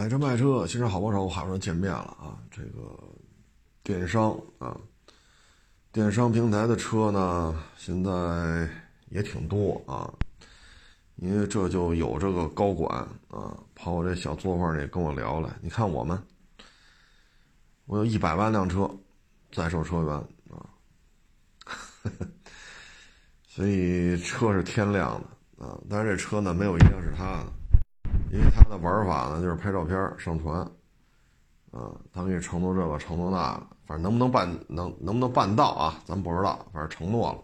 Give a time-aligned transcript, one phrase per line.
[0.00, 2.38] 买车卖车，新车好不少，我好像见面了啊。
[2.50, 2.98] 这个
[3.82, 4.74] 电商啊，
[5.92, 8.66] 电商平台的车呢，现在
[9.10, 10.10] 也挺多啊。
[11.16, 15.54] 因为这就有这个高管啊，跑我这小作坊里跟我聊了。
[15.60, 16.18] 你看我们，
[17.84, 18.90] 我有一百万辆车，
[19.52, 20.14] 在售车源
[20.48, 20.64] 啊，
[23.46, 25.22] 所以车是天亮
[25.58, 25.78] 的啊。
[25.90, 27.52] 但是这车呢，没有一辆是他的。
[28.30, 30.60] 因为他的玩法呢，就是拍照片上传，
[31.72, 37.42] 啊，他给你承诺这个承诺那个，反正能不能办能能不能办到啊，咱不知道，反正承诺了。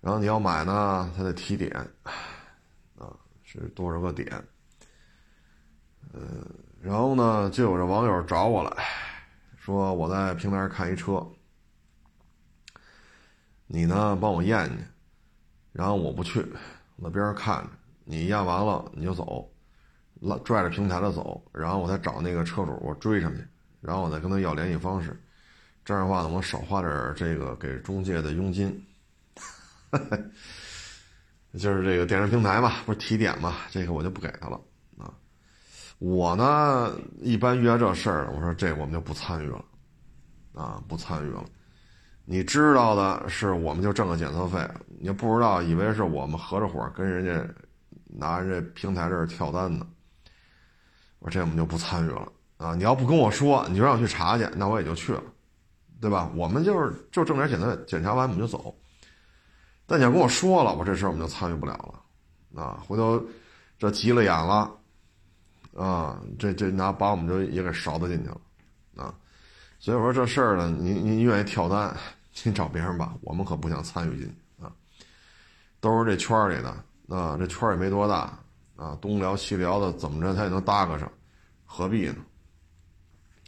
[0.00, 1.70] 然后你要买呢，他得提点，
[2.98, 4.28] 啊，是多少个点？
[6.12, 6.44] 嗯，
[6.80, 8.84] 然后呢，就有这网友找我来，
[9.56, 11.24] 说我在平台上看一车，
[13.68, 14.84] 你呢帮我验去，
[15.72, 16.44] 然后我不去，
[16.96, 17.70] 我在边上看着。
[18.10, 19.46] 你验完了你就走，
[20.18, 23.44] 拉拽着平台的走，然后我再找那个车主，我追上去，
[23.82, 25.14] 然后我再跟他要联系方式，
[25.84, 28.82] 这样的话呢，我少花点这个给中介的佣金。
[31.58, 34.58] 就是这个电商平台嘛，不是提点嘛，这个我就不给他了
[34.96, 35.12] 啊。
[35.98, 39.62] 我呢，一般遇到这事儿，我说这我们就不参与了，
[40.54, 41.44] 啊，不参与了。
[42.24, 44.66] 你知道的是，我们就挣个检测费，
[44.98, 47.54] 你不知道，以为是我们合着伙跟人家。
[48.08, 49.86] 拿着这平台这儿跳单呢，
[51.18, 52.74] 我说这我们就不参与了啊！
[52.74, 55.22] 你要不跟我说，你就让我去查去，那我也就去了，
[56.00, 56.30] 对吧？
[56.34, 58.74] 我们就是就正点检测，检查完我们就走。
[59.86, 61.72] 但你要跟我说了，我这事儿我们就参与不了
[62.54, 62.82] 了啊！
[62.86, 63.22] 回头
[63.78, 64.70] 这急了眼了
[65.74, 68.40] 啊，这这拿把我们就也给勺子进去了
[68.96, 69.14] 啊！
[69.78, 71.96] 所以说这事儿呢，您您愿意跳单，
[72.42, 74.72] 您找别人吧，我们可不想参与进去啊！
[75.80, 76.84] 都是这圈里的。
[77.08, 78.38] 啊，这圈也没多大，
[78.76, 81.10] 啊，东聊西聊的，怎么着他也能搭个上，
[81.64, 82.16] 何必呢？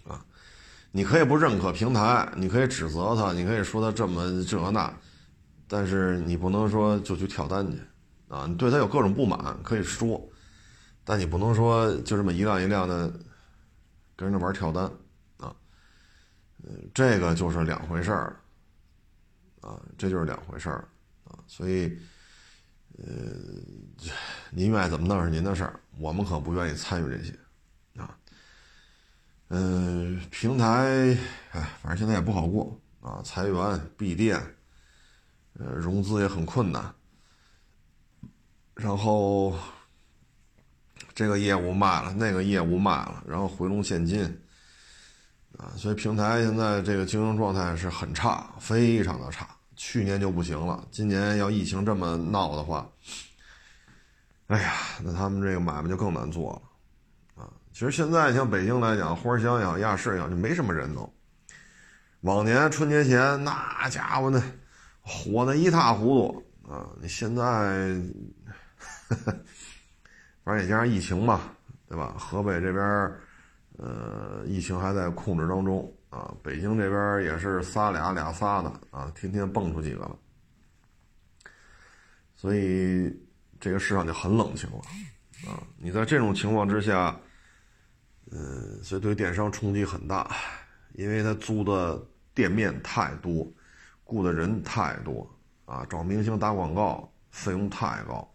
[0.08, 0.24] 啊，
[0.90, 4.90] 你可以不认可平台，你可以指责他，你可以说他这么这那，
[5.68, 7.78] 但是你不能说就去跳单去，
[8.28, 10.26] 啊，你对他有各种不满可以说，
[11.04, 13.08] 但你不能说就这么一辆一辆的
[14.16, 14.84] 跟人家玩跳单，
[15.36, 15.54] 啊，
[16.64, 18.36] 嗯，这个就是两回事儿，
[19.60, 20.88] 啊，这就是两回事儿，
[21.24, 21.98] 啊，所以。
[23.02, 24.12] 呃，
[24.50, 27.34] 您愿意怎么弄是您的事儿，我们可不愿意参与这些，
[27.96, 28.14] 啊，
[29.48, 31.16] 嗯，平台，
[31.52, 34.38] 哎，反正现在也不好过啊，裁员、闭店，
[35.54, 36.94] 呃，融资也很困难，
[38.74, 39.58] 然后
[41.14, 44.22] 这个业务卖了，那个业务卖了，然后回笼现金，
[45.56, 49.48] 啊，所以平台现在这个经营状态是很差，非常的差。
[49.82, 52.86] 去年就不行了，今年要疫情这么闹的话，
[54.48, 57.48] 哎呀，那他们这个买卖就更难做了，啊！
[57.72, 61.10] 其实现在像北京来讲，花乡也好，亚市也好，就没什么人都。
[62.20, 64.44] 往年春节前那家伙呢，
[65.00, 66.86] 火的一塌糊涂啊！
[67.00, 67.98] 你现在，
[70.44, 71.40] 反正也加上疫情嘛，
[71.88, 72.14] 对吧？
[72.18, 72.84] 河北这边，
[73.78, 75.90] 呃，疫情还在控制当中。
[76.10, 80.18] 啊，北京这边也是仨俩俩仨的啊，天天蹦出几个了，
[82.34, 83.16] 所以
[83.60, 84.78] 这个市场就很冷清了
[85.48, 85.62] 啊。
[85.78, 87.16] 你在这种情况之下，
[88.32, 90.28] 嗯，所以对电商冲击很大，
[90.94, 92.04] 因为他租的
[92.34, 93.46] 店面太多，
[94.02, 95.24] 雇的人太多
[95.64, 98.28] 啊，找明星打广告费用太高，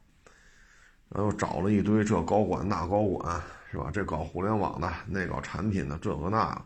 [1.10, 3.92] 然后找了一堆这高管那高管是吧？
[3.92, 6.66] 这搞互联网的，那搞产品的，这个那。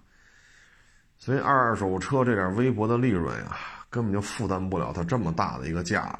[1.20, 3.58] 所以二手车这点微薄的利润呀，
[3.90, 6.20] 根本就负担不了它这么大的一个架子。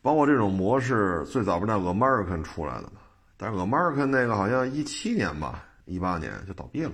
[0.00, 3.02] 包括这种模式，最早不是那 American 出来的吗？
[3.36, 6.92] 但是 American 那个好像一七年吧，一八年就倒闭了。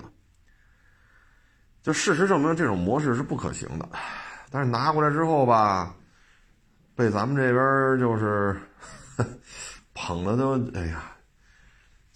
[1.81, 3.87] 就事实证明这种模式是不可行的。
[4.51, 5.95] 但是拿过来之后吧，
[6.95, 8.59] 被咱们这边就是
[9.95, 11.03] 捧的都哎呀，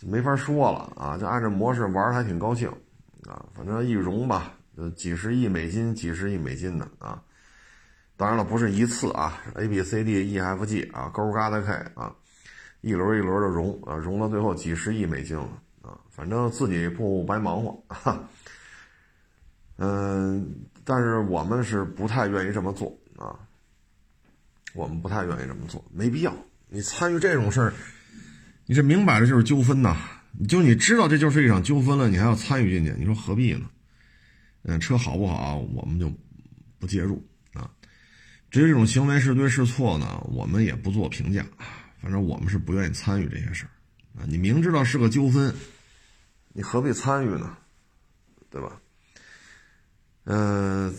[0.01, 1.17] 没法说了啊！
[1.17, 2.69] 就按这模式玩还挺高兴
[3.29, 4.51] 啊，反正易融吧。
[4.75, 7.21] 呃，几十亿美金，几十亿美金的啊！
[8.17, 12.15] 当然了，不是一次啊，A B C D E F G 啊，勾嘎的 K 啊，
[12.81, 15.47] 一轮一轮的融啊，融到最后几十亿美金了
[15.81, 15.97] 啊！
[16.09, 18.27] 反正自己不白忙活哈。
[19.77, 23.37] 嗯，但是我们是不太愿意这么做啊，
[24.73, 26.33] 我们不太愿意这么做，没必要。
[26.69, 27.73] 你参与这种事儿，
[28.65, 29.95] 你这明摆着就是纠纷呐！
[30.31, 33.67] 你就你知道这就是一场纠纷了，你还要参与进去，你说何必呢？
[34.63, 36.11] 嗯，车好不好，我们就
[36.79, 37.23] 不介入
[37.53, 37.69] 啊。
[38.49, 41.45] 至于这种行为是对是错呢，我们也不做评价。
[41.99, 43.71] 反正我们是不愿意参与这些事儿
[44.19, 44.25] 啊。
[44.27, 45.53] 你明知道是个纠纷，
[46.53, 47.57] 你何必参与呢？
[48.49, 48.79] 对吧？
[50.25, 50.93] 嗯，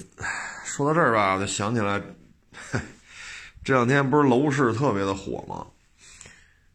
[0.64, 2.02] 说到这儿吧，我就想起来，
[3.62, 5.67] 这两天不是楼市特别的火吗？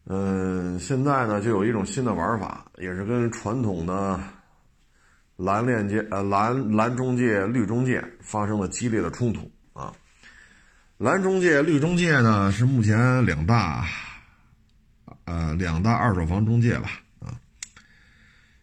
[0.06, 4.19] 嗯，现在呢就有一种新的玩法，也是跟传统的
[5.39, 9.94] 蓝链接呃蓝蓝中介绿中介发生了激烈的冲突啊。
[10.97, 13.88] 蓝中介绿中介呢是目前两大
[15.24, 17.39] 呃两大二手房中介吧啊。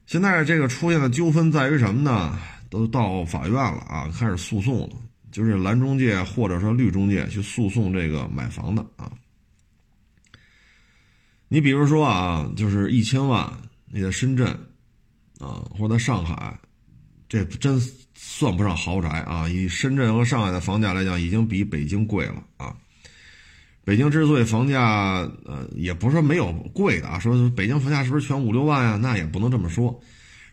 [0.05, 2.39] 现在这个出现的纠纷在于什么呢？
[2.69, 4.97] 都到法院了啊，开始诉讼了，
[5.31, 9.11] 就是蓝中介或者说绿中介去诉讼这个买房的啊。
[11.49, 13.51] 你比如说啊，就是一千万，
[13.87, 14.49] 你在深圳，
[15.39, 16.59] 啊，或者在上海，
[17.29, 17.81] 这真
[18.15, 19.49] 算不上豪宅啊。
[19.49, 22.77] 以深圳和上海的房价来讲，已经比北京贵了啊。
[23.85, 28.97] 北京之所以房价，呃，也不是说没有贵的啊，说北京房价是不是全五六万呀？
[28.97, 30.01] 那也不能这么说。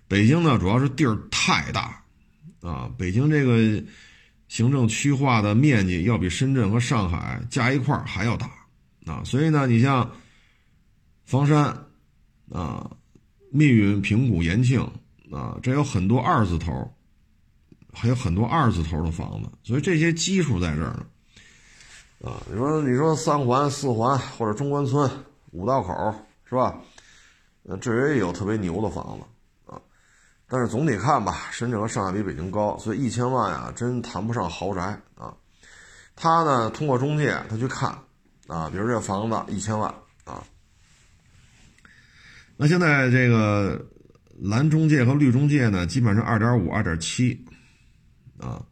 [0.08, 2.04] 北京呢，主要是地儿太大，
[2.62, 3.84] 啊，北京这个
[4.48, 8.52] 行政区划的面积要比深圳和上海加一块还要大，
[9.06, 10.10] 啊，所以呢，你像。
[11.26, 11.66] 房山，
[12.52, 12.92] 啊，
[13.50, 14.86] 密云、平谷、延庆，
[15.34, 16.94] 啊，这有很多二字头，
[17.92, 21.06] 还有很多二字头的房子，所以这些基数在这儿呢。
[22.24, 25.10] 啊，你说你说三环、四环或者中关村、
[25.52, 25.94] 五道口
[26.46, 26.80] 是吧？
[27.64, 29.82] 呃，这也有特别牛的房子啊。
[30.48, 34.82] 但是总体看吧，深圳和上海比北京高，所以一千万啊，真谈不上豪宅
[35.16, 35.34] 啊。
[36.16, 37.90] 他呢，通过中介他去看
[38.48, 39.94] 啊，比如这房子一千万
[40.26, 40.44] 啊。
[42.56, 43.84] 那现在这个
[44.42, 47.46] 蓝中介和绿中介呢，基本上二点五、二点七，
[48.40, 48.66] 啊，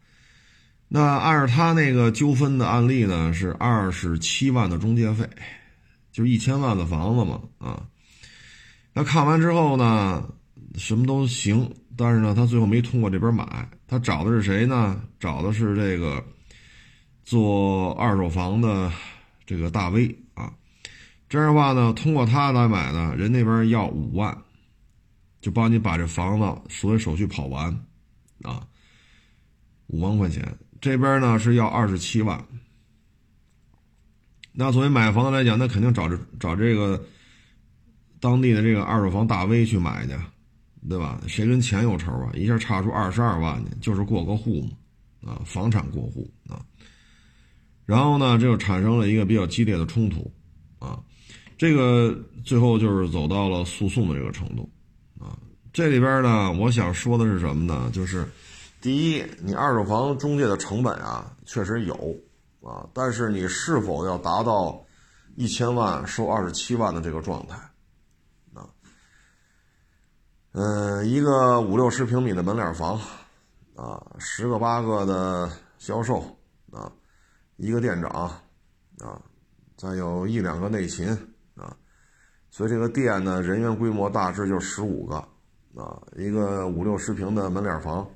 [0.88, 5.30] 那按照他那个纠纷的案例呢，是二十七万的中介费，
[6.12, 7.86] 就一千万的房子嘛，啊，
[8.94, 10.28] 那看完之后呢，
[10.75, 15.02] 什么都行，但是呢，他最后没通过这边买，他找的是谁呢？
[15.19, 16.24] 找的是这个
[17.24, 18.92] 做二手房的
[19.46, 20.52] 这个大 V 啊。
[21.30, 24.38] 这样的话呢，通过他来买呢，人那边要五万，
[25.42, 27.68] 就帮你把这房子所有手续跑完，
[28.44, 28.66] 啊，
[29.88, 30.48] 五万块钱。
[30.80, 32.44] 这边呢是要二十七万。
[34.54, 37.04] 那作为买房子来讲，那肯定找这找这个
[38.20, 40.14] 当地的这个二手房大 V 去买去，
[40.90, 41.22] 对吧？
[41.28, 42.32] 谁跟钱有仇啊？
[42.34, 44.62] 一下差出二十二万去，就是过个户
[45.22, 46.64] 嘛，啊，房产过户啊。
[47.86, 50.32] 然后呢，这就产生了一个比较激烈的冲突，
[50.80, 51.02] 啊。
[51.58, 54.68] 这个最后就是走到了诉讼的这个程度，
[55.73, 57.89] 这里边呢，我想说的是什么呢？
[57.94, 58.27] 就是，
[58.81, 61.95] 第一，你二手房中介的成本啊，确实有，
[62.62, 64.83] 啊，但是你是否要达到
[65.38, 67.56] 一千万收二十七万的这个状态，
[68.53, 68.68] 啊，
[70.51, 73.00] 嗯，一个五六十平米的门脸房，
[73.77, 76.19] 啊，十个八个的销售，
[76.73, 76.91] 啊，
[77.56, 78.29] 一个店长，
[79.00, 79.21] 啊，
[79.77, 81.07] 再有一两个内勤
[81.56, 81.73] 啊。
[82.50, 85.25] 所以这个店呢，人员规模大致就十五个，
[85.75, 88.09] 啊，一个五六十平的门脸房。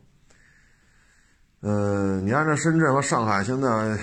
[1.62, 3.98] 嗯，你按照深圳和上海现在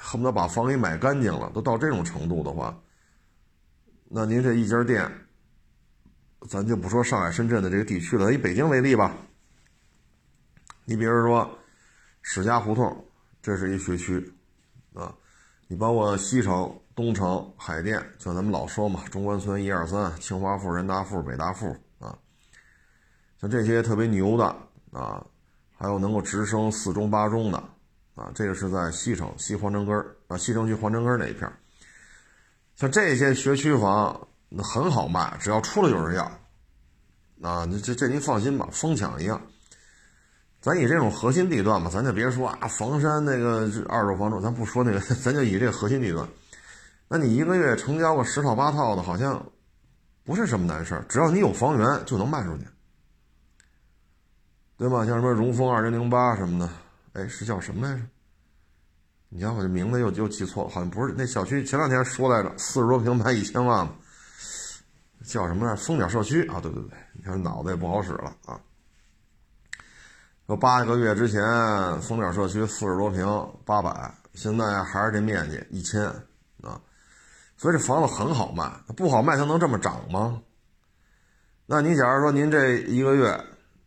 [0.00, 2.76] 恨不得把房给买干净了，都到这种程度的话，
[4.08, 5.10] 那您这一家店，
[6.48, 9.16] 咱就不说上海、深圳的这个地区了，以北京为例吧。
[10.84, 11.58] 你比如说
[12.22, 13.04] 史家胡同，
[13.42, 14.32] 这是一学区，
[14.94, 15.14] 啊，
[15.68, 16.72] 你包括西城。
[16.96, 21.76] 东城海淀，就咱们老说嘛，中关村一二三，清华附、人大附、北大附，
[23.44, 24.44] 像这些特别牛的
[24.90, 25.22] 啊，
[25.76, 27.58] 还有能够直升四中八中的
[28.14, 31.52] 啊，这个是在西城西环城根儿啊，西城区环城根那一片
[32.74, 36.24] 像这些学区房，那很好卖，只要出了有人要
[37.46, 39.38] 啊，这这您放心吧，疯抢一样。
[40.62, 46.26] 咱以这种核心地段嘛，咱就别说啊，房山那个二手房主，咱不说那个， 咱就以这个核心地段。
[47.08, 49.44] 那你一个月成交个十套八套的，好像
[50.24, 52.64] 不是什么难事儿，只要你有房源就能卖出去，
[54.84, 55.06] 对吧？
[55.06, 56.70] 像什么荣丰二零零八什么的，
[57.14, 58.02] 哎，是叫什么来着？
[59.30, 61.64] 你瞧我这名字又又记错了，好像不是那小区。
[61.64, 63.88] 前两天说来着，四十多平卖一千万，
[65.24, 65.74] 叫什么来？
[65.74, 68.60] 蜂鸟社区啊，对对对，你看脑子也不好使了啊。
[70.46, 71.40] 说八个月之前
[72.02, 73.26] 蜂鸟社区四十多平
[73.64, 76.04] 八百，现在还是这面积一千
[76.60, 76.78] 啊。
[77.56, 80.42] 所以这房子很好卖，不好卖它能这么涨吗？
[81.64, 83.42] 那你假如说您这一个月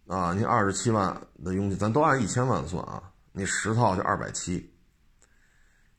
[0.07, 4.73] 啊，您二十七万的佣金，咱都按一千万算啊，你十套就二百七。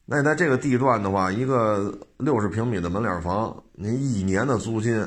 [0.07, 5.07] 那你在这个地段的话，一个六十平米的门脸房，您一年的租金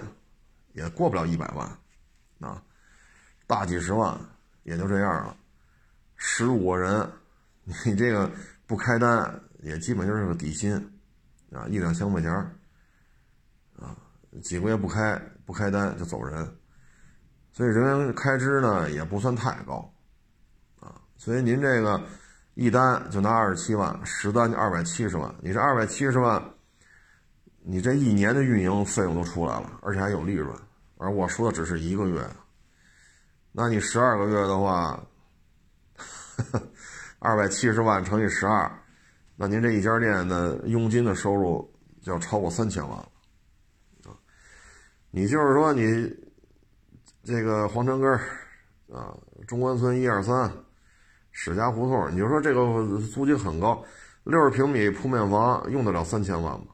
[0.74, 1.68] 也过不了一百万
[2.40, 2.62] 啊。
[3.48, 4.16] 大几十万
[4.62, 5.36] 也就这样了，
[6.16, 7.12] 十五个人，
[7.64, 8.30] 你这个
[8.68, 10.76] 不开单也基本就是个底薪
[11.52, 12.32] 啊，一两千块钱
[13.76, 13.98] 啊，
[14.44, 16.48] 几个月不开不开单就走人，
[17.62, 19.94] 所以人员开支呢也不算太高
[20.80, 22.02] 啊，所以您这个
[22.56, 26.44] 一单就拿二十七万，十单就二百七十万，你这二百七十万。
[27.64, 30.52] 你这一年的运营费用都出来了，而且还有利润，
[30.98, 32.28] 而我说的只是一个月，
[33.52, 35.00] 那你十二个月的话，
[37.20, 38.72] 二百七十万乘以十二，
[39.36, 43.10] 那您这一家店的佣金的收入就要超过三千万了，
[44.08, 44.18] 啊，
[45.12, 46.12] 你就是说你
[47.24, 48.12] 这个皇城根
[48.92, 49.16] 啊，
[49.48, 50.52] 中关村一二三，
[51.32, 53.84] 史家胡同，你就说这个租金很高，
[54.24, 56.68] 六十平米铺面房用得了三千万吗？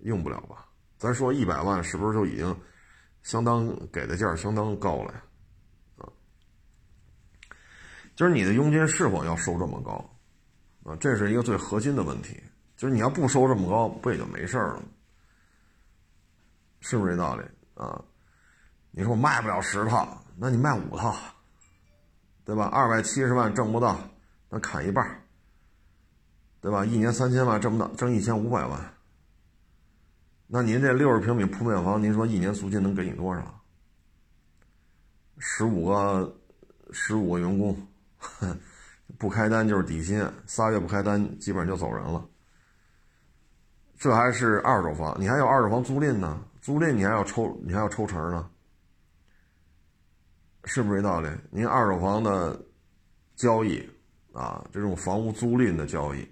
[0.00, 0.68] 用不了吧？
[0.98, 2.56] 咱说一百万是不是就已经
[3.22, 5.22] 相当给的价相当高了呀？
[5.98, 6.08] 啊，
[8.14, 9.92] 就是你的佣金是否要收这么高
[10.84, 10.96] 啊？
[11.00, 12.42] 这是一个最核心的问题。
[12.76, 14.82] 就是你要不收这么高，不也就没事了吗？
[16.80, 17.42] 是不是这道理
[17.74, 18.04] 啊？
[18.98, 21.14] 你说我卖不了十套，那你卖五套，
[22.46, 22.64] 对吧？
[22.72, 24.00] 二百七十万挣不到，
[24.48, 25.06] 那砍一半，
[26.62, 26.82] 对吧？
[26.82, 28.80] 一年三千万挣不到，挣一千五百万。
[30.46, 33.60] 那您这六十平米铺面房，您说一年租金能给你多少？
[35.36, 36.34] 十五个，
[36.90, 37.76] 十五个员工，
[39.18, 42.26] 不开单就是底薪，仨月不开单，基本上就走人了。
[43.98, 48.48] 这还是二手房，你还有二手房租赁呢，租赁你还要抽，你还要抽成呢，
[50.66, 51.28] 是不是这道理？
[51.50, 52.60] 您二手房的
[53.34, 53.88] 交易
[54.34, 56.28] 啊，这种房屋租赁的交易，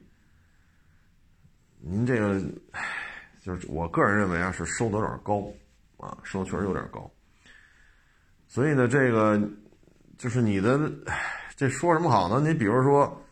[1.80, 2.38] 您这个，
[2.72, 2.82] 唉。
[3.44, 5.46] 就是我个人认为啊，是收的有点高，
[5.98, 7.10] 啊，收的确实有点高。
[8.48, 9.38] 所以呢，这个
[10.16, 10.80] 就是你的，
[11.54, 12.40] 这说什么好呢？
[12.40, 13.22] 你比如说，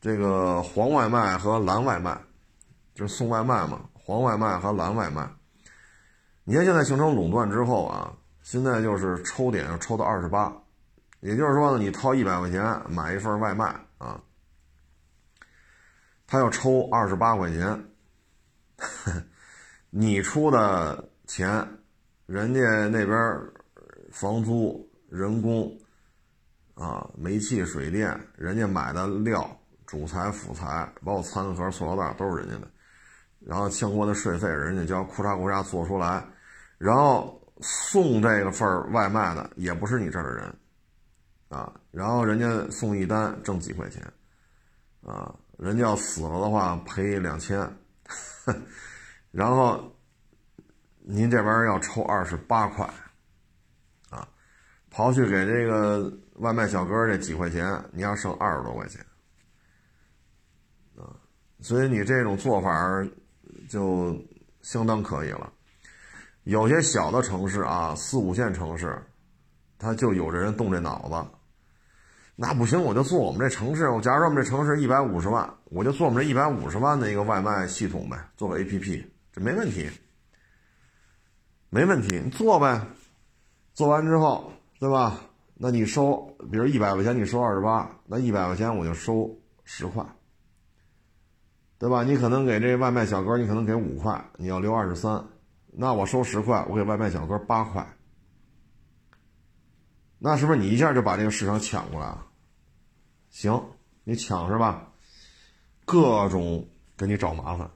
[0.00, 2.18] 这个黄外卖和蓝外卖，
[2.94, 5.28] 就是送外卖嘛，黄外卖和蓝外卖。
[6.44, 8.10] 你看现在形成垄断之后啊，
[8.42, 10.52] 现在就是抽点要抽到二十八，
[11.20, 13.64] 也就是说呢，你掏一百块钱买一份外卖
[13.98, 14.20] 啊，
[16.26, 17.84] 他要抽二十八块钱。
[19.90, 21.68] 你出的钱，
[22.26, 23.16] 人家那边
[24.10, 25.70] 房租、人工，
[26.74, 29.48] 啊，煤气、水电，人家买的料、
[29.86, 32.68] 主材、辅材，包括餐盒、塑料袋都是人家的，
[33.38, 36.26] 然后相关的税费人家交，库嚓库嚓做出来，
[36.78, 40.54] 然后送这个份外卖的也不是你这儿的人，
[41.48, 44.02] 啊，然后人家送一单挣几块钱，
[45.02, 47.58] 啊，人家要死了的话赔两千。
[49.30, 49.96] 然后，
[50.98, 52.84] 您这边要抽二十八块，
[54.10, 54.28] 啊，
[54.90, 59.00] 刨去给这个外卖小哥这几块钱，你要剩二十多块钱，
[60.96, 61.16] 啊，
[61.60, 63.06] 所以你这种做法
[63.68, 64.14] 就
[64.60, 65.50] 相当可以了。
[66.44, 69.00] 有些小的城市啊，四五线城市，
[69.78, 71.38] 他就有的人动这脑子，
[72.34, 73.88] 那不行，我就做我们这城市。
[73.90, 79.04] 我假如说我们这城市一百五十万，我就做我们这一百五十万的一个外卖系统呗，做个 APP。
[79.32, 79.88] 这没问题，
[81.70, 82.86] 没问题，你做呗，
[83.72, 85.20] 做完之后，对吧？
[85.54, 89.30] 那你收，比如一百块钱，你收二十八，那一百块钱我就收
[89.64, 90.04] 十块，
[91.78, 92.02] 对吧？
[92.02, 95.24] 你可能给这外卖小哥，你可能给五块，你要留二十三，
[95.74, 97.96] 那我收十块，我给外卖小哥八块，
[100.18, 102.26] 那是不是你一下就把这个市场抢过来了？
[103.30, 103.58] 行，
[104.04, 104.92] 你抢是吧？
[105.86, 107.70] 各种给你找麻烦。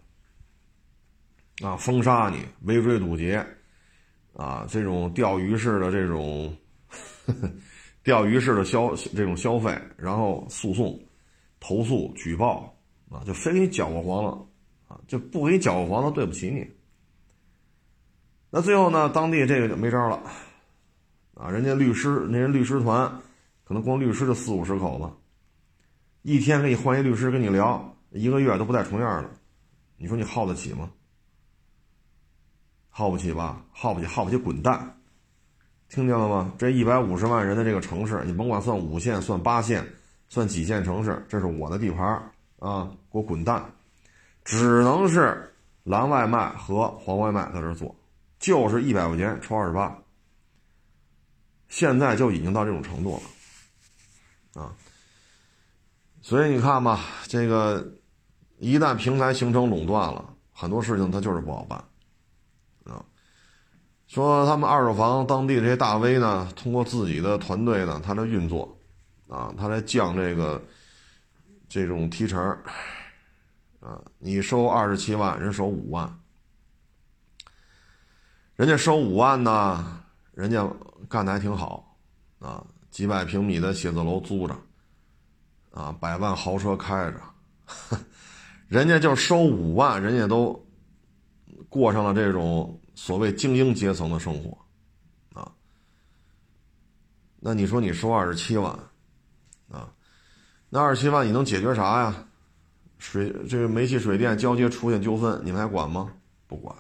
[1.63, 3.45] 啊，封杀你，围追堵截，
[4.35, 6.55] 啊，这种钓鱼式的这种
[8.05, 11.01] 钓鱼式的消这种消费，然后诉讼、
[11.59, 12.77] 投诉、举报，
[13.09, 14.47] 啊，就非给你搅和黄了，
[14.87, 16.76] 啊，就不给你搅和黄了，对不起你。
[18.57, 20.19] 那最后呢，当地这个就没招了，
[21.35, 23.07] 啊，人家律师，那人律师团，
[23.65, 25.13] 可能光律师就四五十口子，
[26.23, 29.29] 一天给你换一律师跟你聊，一个月都不带重样的，
[29.99, 30.89] 你说你耗得起吗？
[32.89, 33.63] 耗不起吧？
[33.71, 34.99] 耗不起，耗不起，滚蛋！
[35.91, 36.51] 听见了吗？
[36.57, 39.87] 这一百五十万人的这个城市，你甭管算五线、算八线、
[40.31, 42.07] 算几线城市，这是我的地盘
[42.59, 42.91] 啊！
[43.13, 43.63] 给我滚蛋！
[44.47, 47.95] 只能是蓝外卖和黄外卖在这做，
[48.39, 49.97] 就是一百块钱抽二十八。
[51.69, 53.21] 现在就已经到这种程度
[54.55, 54.73] 了啊！
[56.23, 57.93] 所以你看吧，这个
[58.59, 61.77] 一旦平台形成垄断了，很多事情它就是不好办
[62.85, 63.05] 啊。
[64.07, 68.79] 说他们二手房当地这些大 V 呢，通过自己的团队呢，他来运作，
[69.29, 70.65] 啊，他来降这个
[71.69, 72.41] 这种提成，
[73.81, 76.21] 啊，你收二十七万，人收五万，
[78.57, 80.67] 人家收五万呢，人家
[81.09, 81.97] 干的还挺好，
[82.39, 84.57] 啊，几百平米的写字楼租着，
[85.71, 87.21] 啊，百万豪车开着，
[88.69, 90.67] 人家就收五万，人家都
[91.69, 92.81] 过上了这种。
[92.99, 94.57] 所谓精英阶层的生活，
[95.39, 95.53] 啊，
[97.39, 98.73] 那你说你收二十七万，
[99.71, 99.93] 啊，
[100.71, 102.27] 那二十七万你能解决啥呀？
[102.97, 106.11] 水这个煤气水电交接出现纠纷，你们还管吗？
[106.47, 106.75] 不管。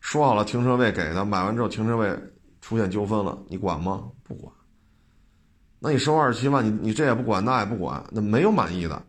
[0.00, 2.18] 说好了停车位给的，买完之后停车位
[2.60, 4.10] 出现纠纷了，你管吗？
[4.22, 4.52] 不管。
[5.80, 9.02] 那你收二十七万，你你这也不管，那也不管，那没有满意的，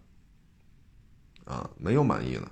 [1.45, 2.43] 啊，没有满意的。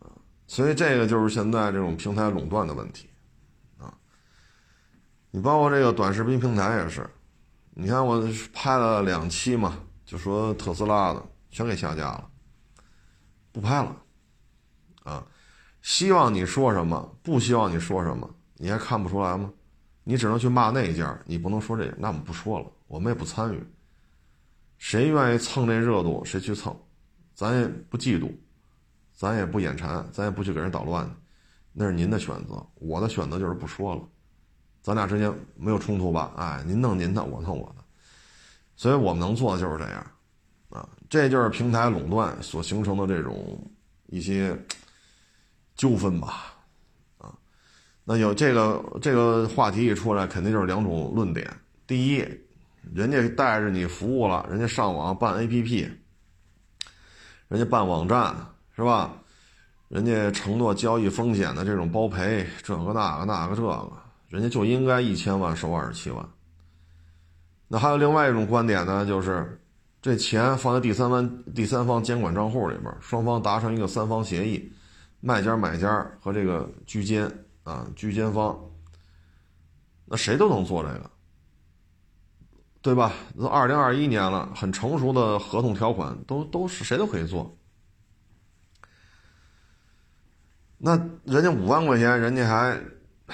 [0.00, 0.12] 啊
[0.46, 3.08] 所以这个就是现在这种平台垄断的问题，
[3.78, 3.96] 啊，
[5.30, 7.08] 你包括这个短视频平台也是，
[7.70, 8.20] 你看我
[8.52, 12.28] 拍了两期嘛，就说特斯拉的全给下架了，
[13.52, 13.96] 不拍了，
[15.04, 15.24] 啊，
[15.82, 19.50] 希望你说什么，不希望你说什么，你还看不出来吗？
[20.04, 23.62] 你只能去骂那一家，你不能说这，那我们不说了，我们也不参与，
[24.78, 26.74] 谁愿意蹭这热度谁去蹭，
[27.34, 28.30] 咱也不嫉妒。
[29.12, 31.06] 咱也不眼馋，咱也不去给人捣乱，
[31.74, 32.66] 那是您的选择。
[32.76, 34.00] 我的选择就是不说了，
[34.80, 36.32] 咱俩之间没有冲突吧？
[36.38, 37.84] 哎，您弄您的，我弄我的，
[38.76, 40.10] 所以我们能做的就是这样，
[40.70, 43.62] 啊，这就是平台垄断所形成的这种
[44.06, 44.58] 一些
[45.80, 46.52] 纠纷吧，
[47.16, 47.32] 啊，
[48.04, 51.50] 那有这个这个话题一出来，肯定就是两种论点。
[51.86, 52.18] 第一，
[52.92, 55.90] 人家带着你服务了，人家上网办 APP，
[57.48, 58.36] 人家办网站。
[58.76, 59.12] 是吧？
[59.88, 63.92] 人家承诺交易风险的这种包赔，这个那个那个这个，
[64.30, 66.26] 人家就应该一千万收二十七万。
[67.68, 69.60] 那还有另外一种观点呢，就是
[70.00, 74.72] 这钱放在第三方第三方监管账户里边，双方达成一个三方协议，
[75.20, 77.30] 卖家、买家和这个居间
[77.62, 78.58] 啊居间方，
[80.06, 81.10] 那谁都能做这个，
[82.82, 83.12] 对吧？
[83.38, 87.54] 都二零二一年了，很成熟的合同条款都都是谁都可以做。
[90.78, 92.80] 那人家五万块钱，人家还，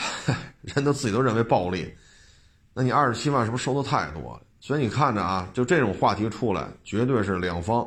[0.63, 1.95] 人都自己都认为暴利，
[2.75, 4.43] 那你二十七万是不是收的太多了？
[4.59, 7.87] 所以你看着啊，就这种话题出来，绝对是两方，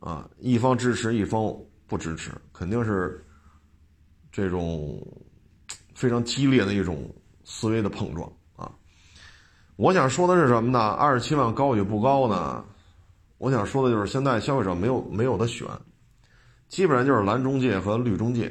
[0.00, 1.54] 啊，一方支持，一方
[1.92, 3.22] 不支持，肯定是
[4.32, 5.06] 这种
[5.94, 7.06] 非常激烈的一种
[7.44, 8.72] 思维的碰撞啊。
[9.76, 10.78] 我想说的是什么呢？
[10.92, 12.64] 二十七万高与不高呢？
[13.36, 15.68] 我想说的就是现在消费者没有没有的选。
[16.70, 18.50] 基本上就是蓝中介和绿中介，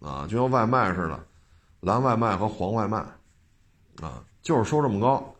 [0.00, 1.26] 啊，就像外卖似的，
[1.80, 2.98] 蓝外卖和黄外卖，
[4.00, 5.34] 啊，就是收这么高，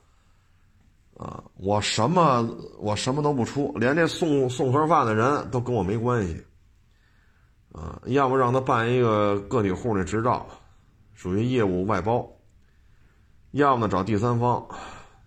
[1.16, 2.42] 啊，我什么
[2.80, 6.44] 我什么都不出，连这送送盒饭的人都跟我没关系，
[7.76, 10.44] 啊，要么让他办一个个体户的执照，
[11.14, 12.28] 属于业务外包，
[13.52, 14.66] 要么呢找第三方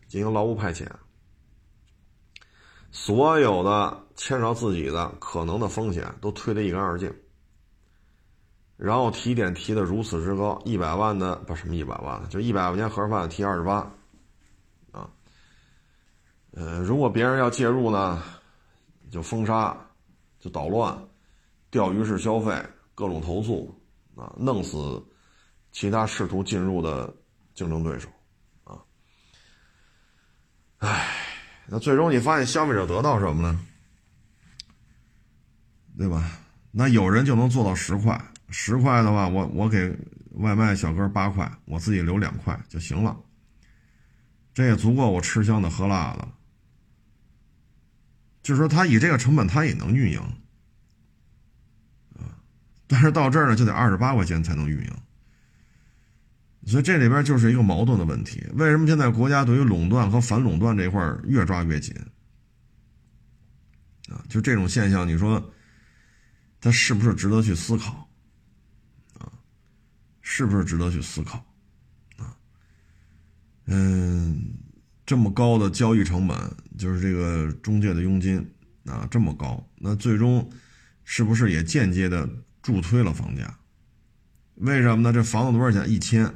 [0.07, 0.85] 进行劳务派遣，
[2.91, 4.05] 所有的。
[4.19, 7.09] 牵扯自己的可能的风险都推得一干二净，
[8.75, 13.75] 然后提点提的如此之高，一百万的不什么一百万，就一百块钱盒饭提二十八，
[14.91, 15.09] 啊，
[16.51, 18.21] 呃，如果别人要介入呢，
[19.09, 19.73] 就封杀，
[20.37, 21.01] 就捣乱，
[21.71, 22.51] 钓鱼式消费，
[22.95, 23.79] 各种投诉，
[24.15, 25.03] 啊，弄死
[25.71, 27.15] 其他试图进入的
[27.53, 28.09] 竞争对手，
[28.63, 28.77] 啊，
[30.79, 31.15] 唉，
[31.67, 33.59] 那最终你发现消费者得到什么呢？
[35.97, 36.31] 对吧？
[36.71, 39.93] 那有人就能做到十块，十块的话，我我给
[40.35, 43.17] 外卖小哥八块，我自己留两块就行了。
[44.53, 46.27] 这也足够我吃香的喝辣的。
[48.41, 50.21] 就是说，他以这个成本，他也能运营。
[52.89, 54.91] 但是到这儿呢，就得二十八块钱才能运营。
[56.65, 58.45] 所以这里边就是一个矛盾的问题。
[58.55, 61.95] 为什么现在国家对于垄断和反垄断这块越抓越紧
[64.09, 64.19] 啊？
[64.27, 65.53] 就这种现象，你说？
[66.61, 68.09] 它是不是值得去思考？
[69.17, 69.31] 啊，
[70.21, 71.37] 是不是值得去思考？
[72.17, 72.35] 啊，
[73.67, 74.43] 嗯，
[75.05, 76.37] 这么高的交易成本，
[76.77, 78.45] 就是这个中介的佣金
[78.85, 80.51] 啊，这么高，那最终
[81.05, 82.27] 是不是也间接的
[82.61, 83.57] 助推了房价？
[84.55, 85.13] 为什么呢？
[85.13, 85.89] 这房子多少钱？
[85.89, 86.29] 一千，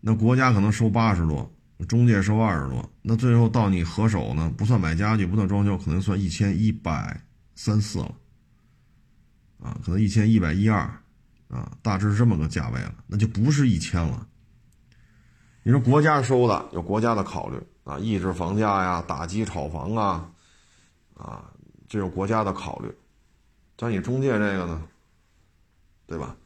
[0.00, 1.50] 那国家可能收八十多，
[1.88, 4.52] 中介收二十多，那最后到你合手呢？
[4.56, 7.20] 不算买家具，不算装修，可能算一千一百
[7.54, 8.14] 三四了。
[9.62, 10.80] 啊，可能一千一百一二，
[11.48, 14.26] 啊，大致是这么个价位了，那就不是一千了。
[15.62, 20.30] 你说国家收的有国家的考虑啊，抑制房价呀，打击炒房啊，
[21.14, 21.50] 啊，
[21.88, 22.94] 这有国家的考虑。
[23.76, 24.82] 但你中介这个呢，
[26.06, 26.36] 对吧？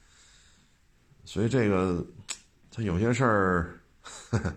[1.24, 2.04] 所以这个，
[2.70, 3.80] 他有些事儿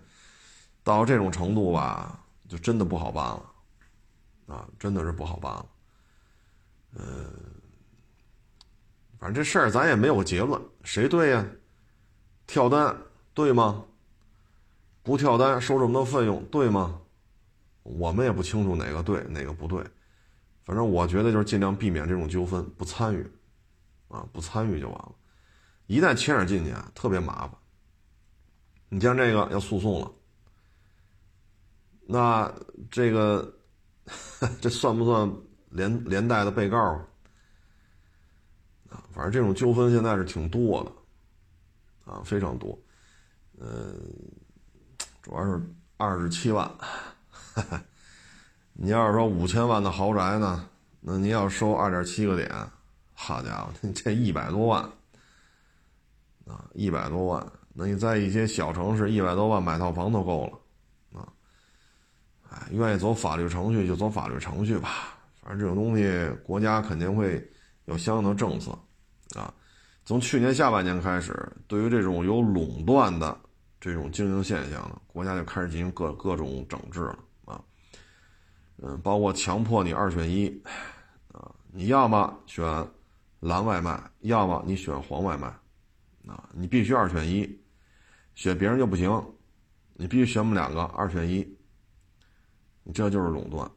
[0.84, 5.66] 到这种程度吧，就真的不好办了，啊，真的是不好办了。
[6.94, 7.32] 嗯，
[9.20, 11.46] 反正这事儿咱也没有结论，谁对呀？
[12.48, 12.96] 跳单
[13.34, 13.84] 对吗？
[15.04, 17.02] 不跳单收这么多费用对吗？
[17.84, 19.84] 我们也不清楚哪个对哪个不对。
[20.64, 23.26] 反正我觉得就是尽量避免这种纠纷，不参与，
[24.12, 25.16] 啊，不参与就完了。
[25.88, 27.52] 一旦牵扯进去啊，特别麻烦。
[28.90, 30.12] 你像这个要诉讼了，
[32.06, 32.54] 那
[32.90, 33.54] 这个
[34.62, 35.32] 这算不算
[35.70, 36.78] 连连带的被告
[38.90, 39.02] 啊？
[39.14, 42.78] 反正这种纠纷现在是挺多的，啊，非常多。
[43.58, 43.96] 嗯，
[45.22, 45.62] 主要是
[45.98, 46.70] 二十七万。
[48.74, 50.68] 你要是说五千万的豪宅呢，
[51.00, 52.50] 那你要收二点七个点，
[53.24, 54.82] 好家伙，这一百多万
[56.48, 57.52] 啊，一百多万。
[57.72, 61.28] 那你在一些小城市，一百多万买套房都够了啊。
[62.50, 67.48] 哎，愿意走法律程序就走法律程序吧，反正这种东西国家肯定会
[67.86, 68.72] 有相应的政策
[69.40, 69.54] 啊。
[70.04, 73.38] 从去年下半年开始，对于这种有垄断的
[73.80, 77.62] 这种经营现象呢，国家就开始进行各各种整治了啊。
[78.78, 80.50] 嗯，包括强迫你二选一，
[81.32, 82.66] 啊，你要么选
[83.42, 85.48] 蓝外卖，要么你选黄外卖，
[86.26, 87.60] 啊，你必须二选一，
[88.34, 89.12] 选别人就不行，
[89.96, 91.40] 你必须选我们两个二选一，
[92.84, 93.70] 你这就是垄断，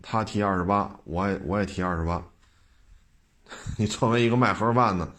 [0.00, 2.24] 他提二十八，我也我也提二十八，
[3.76, 5.12] 你作为一个卖盒饭的，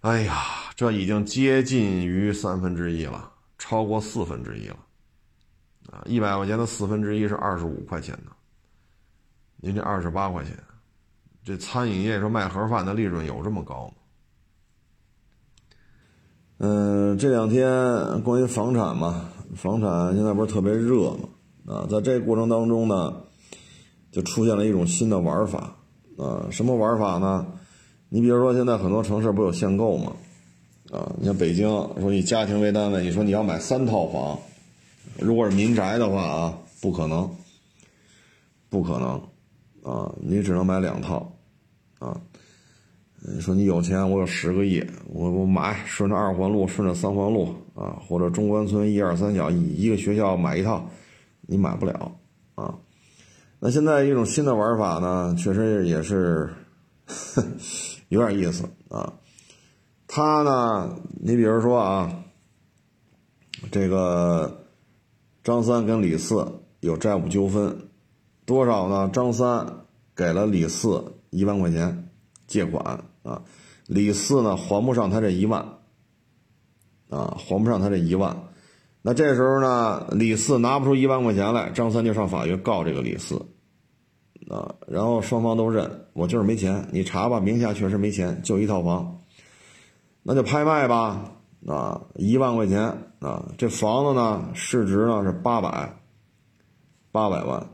[0.00, 4.78] 哎呀，这已经接近于三分之一了，超过四分之一了。
[5.92, 8.32] 啊，一百块钱的四分之一是二十五块钱的，
[9.58, 10.56] 您这二十八块钱，
[11.46, 13.94] 这餐饮业说卖盒饭的利润有这么高吗？
[16.58, 21.28] 嗯，这两天关于房产嘛，房产现在不是特别热嘛？
[21.72, 23.14] 啊，在这过程当中呢，
[24.10, 25.76] 就出现了一种新的玩法
[26.18, 27.46] 啊，什么玩法呢？
[28.08, 30.14] 你比如说现在很多城市不有限购吗？
[30.90, 31.68] 啊，你像北京
[32.00, 34.36] 说以家庭为单位，你说你要买三套房。
[35.20, 37.30] 如果是民宅的话啊，不可能，
[38.68, 39.10] 不可能，
[39.84, 41.32] 啊，你只能买两套，
[42.06, 42.20] 啊，
[43.34, 50.88] 你说你有钱，我有十个亿，我我买顺着二环路，顺着三环路啊，或者中关村一二三小一一个学校买一套，
[51.42, 52.16] 你买不了，
[52.54, 52.74] 啊，
[53.58, 56.48] 那现在一种新的玩法呢，确实也是
[58.08, 59.12] 有点意思啊，
[60.06, 62.22] 他呢，你比如说啊，
[63.70, 64.62] 这个。
[65.46, 66.44] 张三跟李四
[66.80, 67.88] 有债务纠纷，
[68.44, 69.08] 多少呢？
[69.12, 69.64] 张三
[70.12, 71.00] 给了李四
[71.36, 72.08] 一万块钱
[72.46, 73.42] 借款啊，
[73.86, 75.60] 李四呢还不上他这一万，
[77.10, 78.36] 啊，还不上他这一万，
[79.02, 83.36] 那这时候呢，李四拿不出一万块钱来，张三就上法院告这个李四，
[84.48, 89.22] 啊，然后双方都认，我就是没钱，你查吧，名下确实没钱，就一套房，
[90.22, 91.32] 那就拍卖吧。
[91.66, 92.80] 啊，一万块钱
[93.18, 93.50] 啊！
[93.58, 95.96] 这房子呢，市值呢是八百，
[97.10, 97.66] 八百万，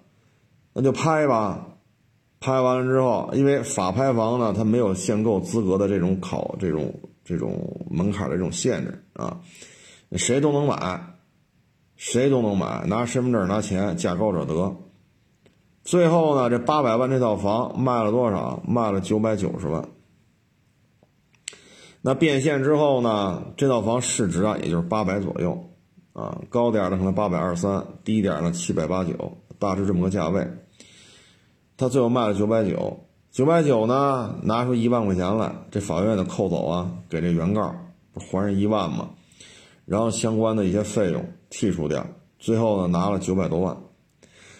[0.72, 1.71] 那就拍吧。
[2.42, 6.92] 拍完了之后，因为法拍房呢，它没有限购资格的这种考、这种、
[7.24, 9.40] 这种门槛的这种限制啊，
[10.16, 11.00] 谁都能买，
[11.94, 14.76] 谁都能买，拿身份证拿钱，价高者得。
[15.84, 18.60] 最后呢，这八百万这套房卖了多少？
[18.66, 19.88] 卖了九百九十万。
[22.02, 23.44] 那变现之后呢？
[23.56, 25.56] 这套房市值啊，也就是八百左右，
[26.12, 30.44] 啊，高点的可能八百二三，低点呢七百八九，大致这么个价位。
[31.76, 37.74] 他最后卖了九百九，九百九呢，拿出一万块钱来，这法院的扣走啊，给这原告
[38.12, 39.10] 不还人一万吗？
[39.84, 42.06] 然后相关的一些费用剔除掉，
[42.38, 43.76] 最后呢拿了九百多万。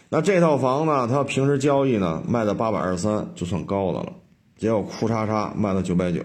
[0.08, 4.12] 那这套房呢，他平时交易呢卖到八百二三就算高的了，
[4.56, 6.20] 结果哭嚓嚓卖到九百九。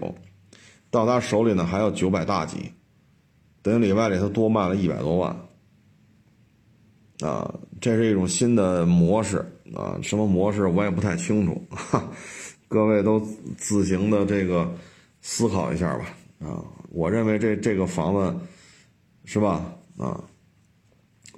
[0.90, 2.72] 到他手里呢，还要九百大几，
[3.60, 5.36] 等于里外里头多卖了一百多万，
[7.20, 11.62] 啊，这是一种新的模式啊，什么模式我也不太清楚，
[12.68, 13.20] 各位都
[13.56, 14.72] 自行的这个
[15.20, 16.06] 思考一下吧，
[16.40, 18.36] 啊，我认为这这个房子
[19.24, 20.24] 是吧，啊，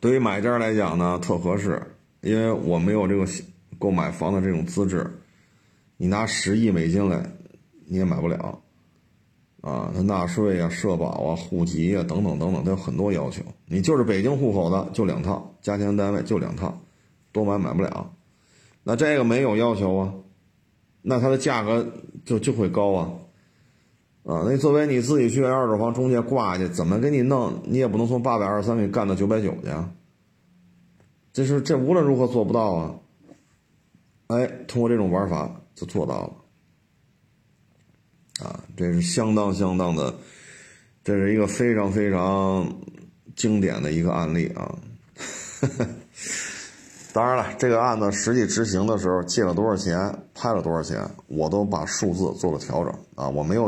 [0.00, 1.82] 对于买家来讲呢特合适，
[2.20, 3.26] 因为我没有这个
[3.78, 5.10] 购买房的这种资质，
[5.96, 7.22] 你拿十亿美金来
[7.86, 8.60] 你也买不了。
[9.62, 13.42] 啊，他纳税啊、社保啊、户籍啊等等等等，他有很多要求。
[13.66, 16.80] 你就是北京户口的，就两套，家庭单位就两套，
[17.30, 18.10] 多买买不了。
[18.82, 20.14] 那这个没有要求啊，
[21.02, 21.86] 那它的价格
[22.24, 23.12] 就就会高啊。
[24.22, 27.62] 啊，那作为你自己去二手房中介挂去，怎么给你弄？
[27.64, 29.90] 你也不能从八百二十三给干到九百九去啊。
[31.32, 32.94] 这是这无论如何做不到啊。
[34.28, 38.46] 哎，通过这种玩法就做到了。
[38.46, 40.14] 啊，这是相当相当的，
[41.02, 42.80] 这是一个非常非常
[43.34, 44.78] 经典的一个案例啊。
[47.12, 53.66] 当然了，这个案子实际执行的时候借了多少钱，拍了多少钱，我都把数字做了调整啊，我没有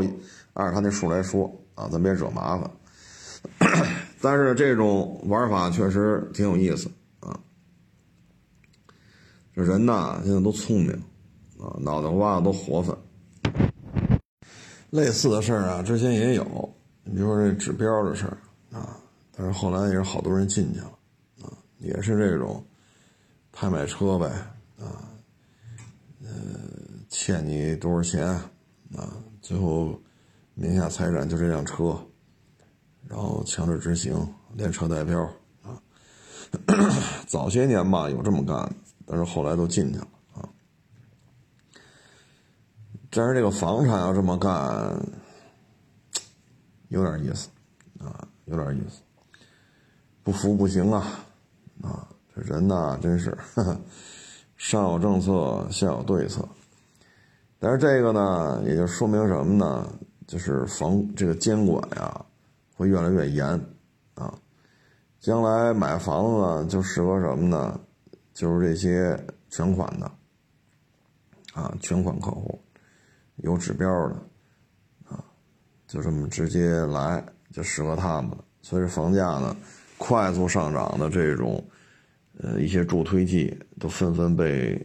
[0.52, 2.70] 按照他那数来说啊，咱别惹麻烦。
[4.22, 7.36] 但是这种玩法确实挺有意思啊。
[9.54, 10.92] 这人呐，现在都聪明
[11.58, 12.96] 啊，脑袋瓜子都活泛。
[14.90, 18.38] 类似的事儿啊，之前也有，你比如说这指标的事儿
[18.70, 18.96] 啊，
[19.36, 20.92] 但是后来也是好多人进去了
[21.42, 22.64] 啊，也是这种
[23.52, 24.26] 拍卖车呗
[24.80, 25.06] 啊，
[26.24, 26.30] 呃，
[27.08, 28.26] 欠你多少钱
[28.96, 30.00] 啊，最后
[30.54, 31.96] 名下财产就这辆车，
[33.06, 35.22] 然后强制执行，连车带标
[35.62, 35.80] 啊，
[37.28, 38.74] 早些年吧有这么干，
[39.06, 40.48] 但是后来都进去了啊。
[43.10, 45.00] 但是这个房产要这么干，
[46.88, 47.48] 有点意思，
[47.98, 49.02] 啊，有点意思，
[50.22, 51.24] 不服不行啊，
[51.82, 53.36] 啊，这人呐，真是，
[54.56, 56.48] 上有政策，下有对策。
[57.58, 59.86] 但是这个呢，也就说明什么呢？
[60.26, 62.24] 就是房这个监管呀，
[62.74, 63.46] 会越来越严，
[64.14, 64.32] 啊，
[65.20, 67.78] 将来买房子就适合什么呢？
[68.32, 69.18] 就是这些
[69.50, 70.10] 全款的，
[71.52, 72.58] 啊，全款客户。
[73.36, 74.16] 有指标的，
[75.08, 75.22] 啊，
[75.86, 78.44] 就这么直接来就适合他们了。
[78.62, 79.54] 所以房价呢，
[79.98, 81.62] 快速上涨的这种，
[82.42, 84.76] 呃，一些助推剂都纷纷被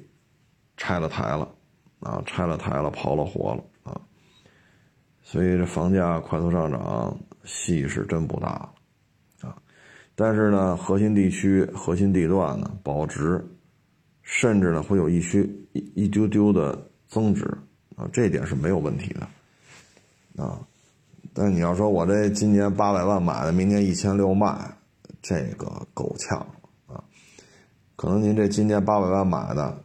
[0.77, 1.51] 拆了台了，
[1.99, 3.99] 啊，拆了台了，刨了活了啊。
[5.23, 9.57] 所以这房价快速上涨，戏是真不大了，啊。
[10.15, 13.43] 但是呢，核心地区、核心地段呢保值，
[14.21, 15.41] 甚至呢会有一些
[15.73, 17.45] 一一丢丢的增值。
[17.95, 20.61] 啊，这点是没有问题的，啊，
[21.33, 24.71] 但你要说我这今年八百万买的，明年一千六卖，
[25.19, 25.65] 这个
[25.95, 26.45] 够呛！
[27.97, 29.75] 可能您这今年八百万买的，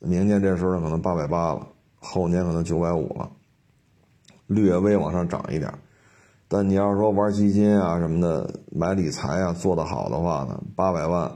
[0.00, 1.66] 明年这时候可能八百八了，
[2.00, 3.30] 后年可能九百五了，
[4.48, 5.72] 略微往上涨一点。
[6.48, 11.30] 但你要说玩基金啊什么的，买理财啊做得好的话呢，八百万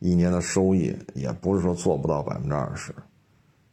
[0.00, 2.92] 一年的收益也不是说做不到百分之二十。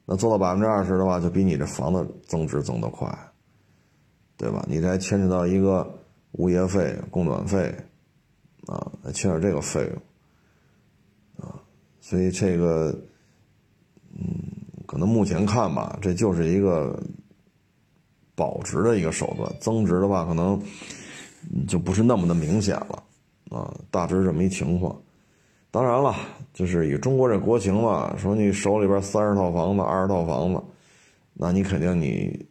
[0.05, 3.09] 那做到百分之二十的话，就比你这房子增值增得快，
[4.37, 4.63] 对吧？
[4.67, 5.91] 你才牵扯到一个
[6.33, 7.73] 物业费、供暖费，
[8.67, 10.01] 啊，牵扯这个费用，
[12.05, 12.93] 所以这个，
[14.11, 14.27] 嗯，
[14.85, 17.01] 可能目前看吧，这就是一个
[18.35, 20.61] 保值的一个手段，增值的话可能
[21.65, 23.03] 就不是那么的明显了，
[23.51, 24.93] 啊，大致这么一情况。
[25.71, 26.13] 当然了，
[26.53, 30.61] 就是以中国这国情嘛，说你手里边三十套房子、二十套房子，
[31.33, 32.45] 那你肯定你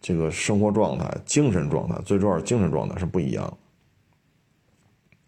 [0.00, 3.56] 这个生活状态、精神状态，最重要是精神状态是不一样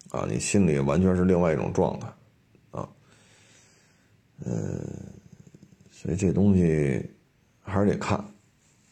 [0.09, 2.07] 啊，你心里完全是另外一种状态，
[4.45, 4.79] 嗯，
[5.91, 7.03] 所以这东西
[7.61, 8.17] 还是得看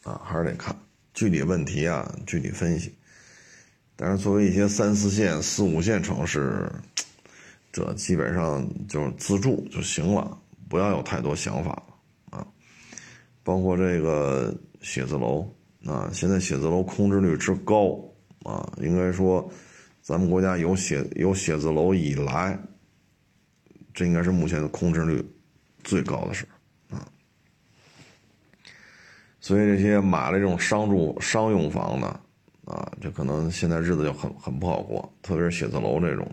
[0.02, 0.74] 啊，还是得看
[1.14, 2.94] 具体问题啊，具体分析。
[3.94, 6.70] 但是作为一些三四线、四五线城市。
[7.72, 12.46] 这基本上就是自住就行了，不要有太多想法了啊！
[13.42, 15.46] 包括这个写字楼
[15.84, 18.02] 啊，现在写字楼空置率之高
[18.44, 19.46] 啊，应该说
[20.00, 22.58] 咱们国家有写有写字楼以来，
[23.92, 25.22] 这应该是目前的空置率
[25.86, 26.46] 最高的时
[26.90, 27.08] 候啊。
[29.40, 32.06] 所以这些买了这种商住商用房的
[32.66, 36.28] 啊，这可能现在日子就很很不好过，特别是写字楼这种。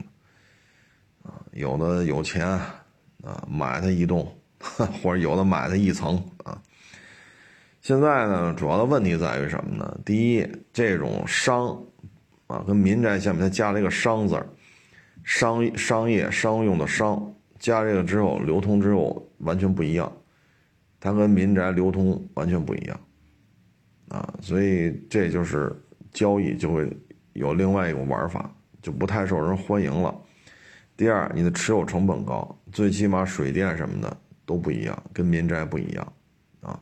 [1.23, 4.35] 啊，有的有钱，啊，买它一栋，
[5.01, 6.61] 或者有的买它一层啊。
[7.81, 9.99] 现在呢，主要的问题在于什么呢？
[10.03, 11.81] 第一，这种商，
[12.47, 14.43] 啊，跟民宅相比，它加了一个商字，
[15.23, 20.12] 商商业商用的商，加这个之后，流通之后完全不一样，
[20.99, 22.99] 它跟民宅流通完全不一样，
[24.10, 25.75] 啊，所以这就是
[26.12, 26.89] 交易就会
[27.34, 30.15] 有另外一种玩法，就不太受人欢迎了。
[30.95, 36.13] 第二，你的持有成本高，最起码水电什么的都不一样，跟民宅不一样，
[36.62, 36.79] 啊，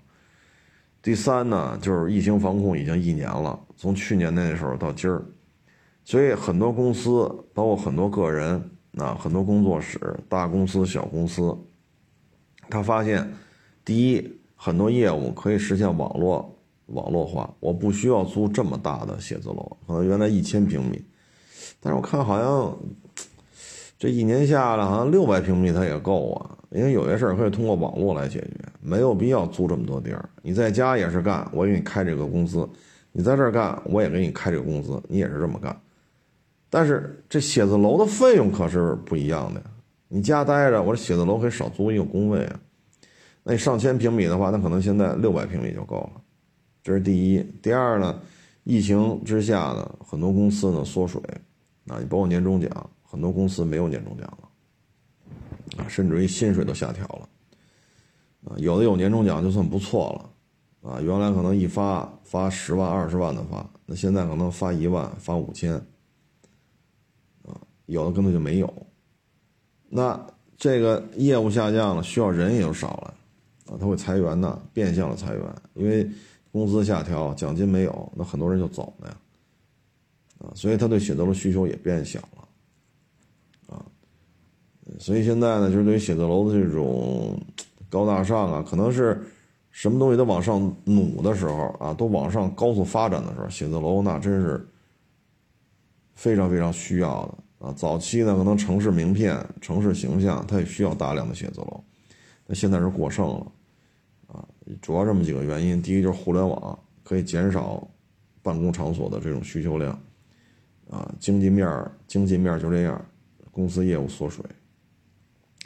[1.02, 5.24] 第三呢，就是疫情防控已经一年了，从去年那时候到今儿，
[6.04, 8.62] 所以很多公司，包括很多个人，
[8.98, 11.58] 啊，很多工作室，大公司、小公司，
[12.72, 13.32] 他发现，
[13.86, 16.58] 第一，很多业务可以实现网络
[16.88, 21.04] 网络化，我不需要租这么大的写字楼，可能原来一千平米，
[21.80, 22.78] 但是我看好像
[24.00, 26.58] 这一年下来，好像六百平米它也够啊。
[26.72, 30.30] 因为有些事儿可以通过网络来解决，没有必要租这么多地儿。
[30.42, 32.62] 你在家也是干，我给你开这个工资；
[33.12, 35.78] 你在这儿干，我也给你开这个工资，你也是这么干。
[36.70, 39.62] 但是这写字楼的费用可是不一样的。
[40.14, 42.60] 你家待着，我这写字楼可以少租一个工位啊。
[43.44, 46.22] 那你上千平米的话，那可能现在六百平米就够了。
[46.84, 47.42] 这是第一。
[47.62, 48.22] 第二呢，
[48.66, 51.22] 疫情之下呢，很多公司呢缩水，
[51.88, 55.82] 啊，你包括年终奖，很多公司没有年终奖了。
[55.82, 57.30] 啊，甚至于薪水都下调了，
[58.44, 60.12] 啊，有的有年终奖就算不错
[60.84, 65.74] 了，啊，原来可能一发发十万、二十万的发，那现在可能发一万、发五千，
[67.46, 68.68] 啊，有的根本就没有，
[69.94, 70.20] 那
[70.58, 73.14] 这个业务下降了，需要人也就少了，
[73.68, 76.10] 啊，他会裁员的，变相的裁员，因为
[76.52, 79.18] 工资下调，奖金没有，那很多人就走了呀，
[80.40, 82.48] 啊，所以他对写字楼需求也变小了。
[85.00, 87.40] 所以现在呢，就是对于写字楼的这种
[87.90, 89.22] 高大上啊，可能是
[89.72, 94.68] 什么东西都往上努的时候啊，都往上高速发展的时候，写字楼那真是
[96.14, 97.72] 非常非常需要的啊。
[97.74, 101.84] 早期呢，可能城市名片、城市形象，它也需要大量的写字楼，
[102.48, 103.52] 那现在是过剩了
[104.28, 104.48] 啊。
[104.82, 107.88] 主要这么几个原因，第一就是互联网可以减少
[108.42, 109.98] 办公场所的这种需求量
[110.90, 111.68] 啊，经济面
[112.08, 113.06] 经济面就这样，
[113.52, 114.44] 公司业务缩水。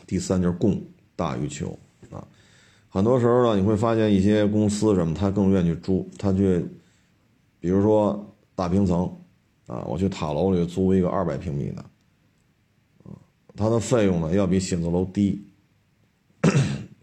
[0.05, 0.79] 第三就是供
[1.15, 1.77] 大于求
[2.11, 2.27] 啊，
[2.89, 6.63] 很多时候呢，你会发现一些公司什么，他更愿意去租，他去，
[7.59, 9.11] 比如说大平层，
[9.67, 11.81] 啊，我去塔楼里租一个二百平米的，
[13.03, 13.17] 啊，
[13.55, 15.43] 它的费用呢要比写字楼低，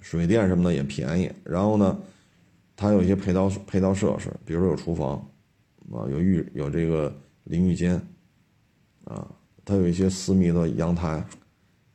[0.00, 1.98] 水电什么的也便宜，然后呢，
[2.76, 5.16] 它有一些配套配套设施，比如说有厨房，
[5.90, 7.12] 啊，有浴有这个
[7.44, 7.94] 淋浴间，
[9.04, 9.28] 啊，
[9.64, 11.24] 它有一些私密的阳台。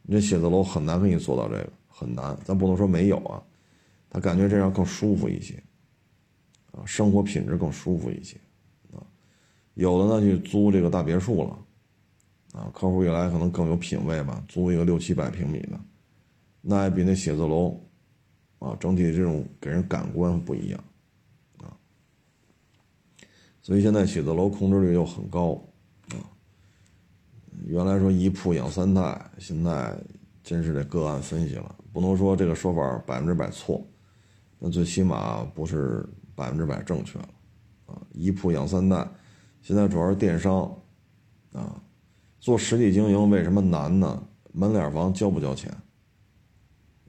[0.09, 2.37] 你这写字楼很难给你做到这个，很难。
[2.45, 3.43] 咱不能说没有啊，
[4.09, 5.61] 他感觉这样更舒服一些，
[6.71, 8.37] 啊，生活品质更舒服一些，
[9.77, 15.79] 有的呢去租这个大别墅了，啊，客户一来可能更有品位吧，租一个六七百平米的，
[16.61, 17.79] 那也比那写字楼，
[18.57, 20.83] 啊，整体这种给人感官不一样，
[21.59, 21.69] 啊，
[23.61, 25.53] 所以现在写字楼空置率又很高。
[26.09, 26.17] 啊
[27.65, 29.95] 原来说一铺养三代，现在
[30.43, 33.85] 真是得个案分析了，不能说这个说法百分之百错，
[34.57, 37.29] 那最起码不是百分之百正确了，
[37.87, 39.07] 啊，一铺养三代，
[39.67, 40.73] 现在主要是电商，
[41.51, 41.83] 啊，
[42.39, 44.25] 做实体经营为什么难呢？
[44.53, 45.69] 门脸房交不交钱？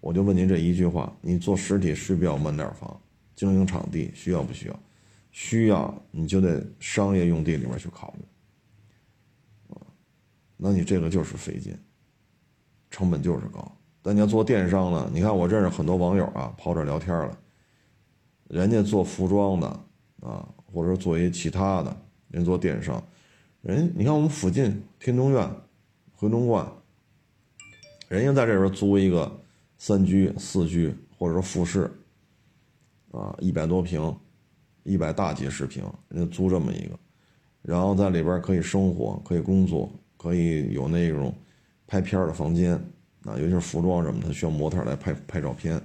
[0.00, 3.00] 我就问您这一句话，你做实体需不要门脸房？
[3.36, 4.80] 经营场地需要不需要？
[5.30, 8.24] 需要，你就得商业用地里面去考虑。
[9.76, 9.78] 啊
[10.56, 11.78] 那你这个就是费劲，
[12.90, 13.70] 成本就是高。
[14.02, 15.08] 但你要做电商呢？
[15.14, 17.38] 你看我认识很多网友啊，跑这聊天了，
[18.48, 19.68] 人家做服装的
[20.22, 21.96] 啊，或者说做一些其他的，
[22.30, 23.02] 人做电商，
[23.62, 25.50] 人你看我们附近天通苑、
[26.14, 26.66] 回龙观，
[28.08, 29.40] 人家在这边租一个
[29.76, 31.90] 三居、四居，或者说复式，
[33.10, 34.14] 啊，一百多平，
[34.84, 36.98] 一百大几十平，人家租这么一个，
[37.62, 39.90] 然后在里边可以生活，可以工作。
[40.20, 41.32] 可以有那种
[41.86, 42.72] 拍片的房间
[43.22, 45.80] 啊，尤其是服装什么的，需要模特来拍拍照片，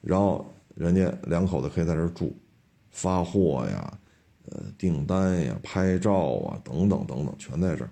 [0.00, 2.34] 然后人家两口子可以在这住，
[2.88, 3.98] 发货呀，
[4.50, 6.12] 呃，订单呀，拍照
[6.46, 7.90] 啊，等等等等，全在这儿。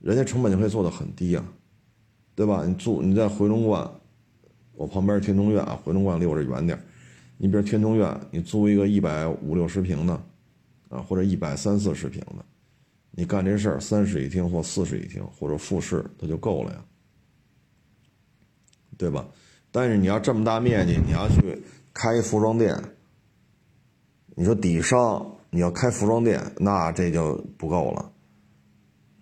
[0.00, 1.44] 人家成本就可以做的很低啊，
[2.34, 2.64] 对吧？
[2.66, 3.90] 你住你在回龙观，
[4.74, 6.78] 我旁边天通苑啊，回龙观离我这远点
[7.36, 10.14] 你比如天通苑，你租一个一百五六十平的，
[10.88, 12.44] 啊，或者一百三四十平的。
[13.10, 16.84] 你干这事儿，三室一厅或四室一厅或者复式，它就够了呀，
[18.96, 19.26] 对吧？
[19.70, 21.60] 但是你要这么大面积，你要去
[21.92, 22.74] 开服装店，
[24.38, 28.12] 你说底商你要开服装店，那这就不够了，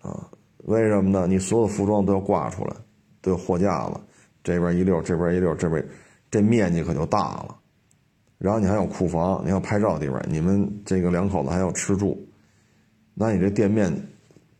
[0.03, 0.29] 啊？
[0.65, 1.25] 为什么呢？
[1.25, 2.75] 你所有服装都要挂出来，
[3.19, 3.99] 都有货架子，
[4.43, 5.83] 这边一溜，这边一溜，这边
[6.29, 7.57] 这面积可就大了。
[8.37, 12.15] 然后你还有库房，你要拍照的地方，你们这个两口子还要吃住。
[13.15, 13.91] 那你这店面，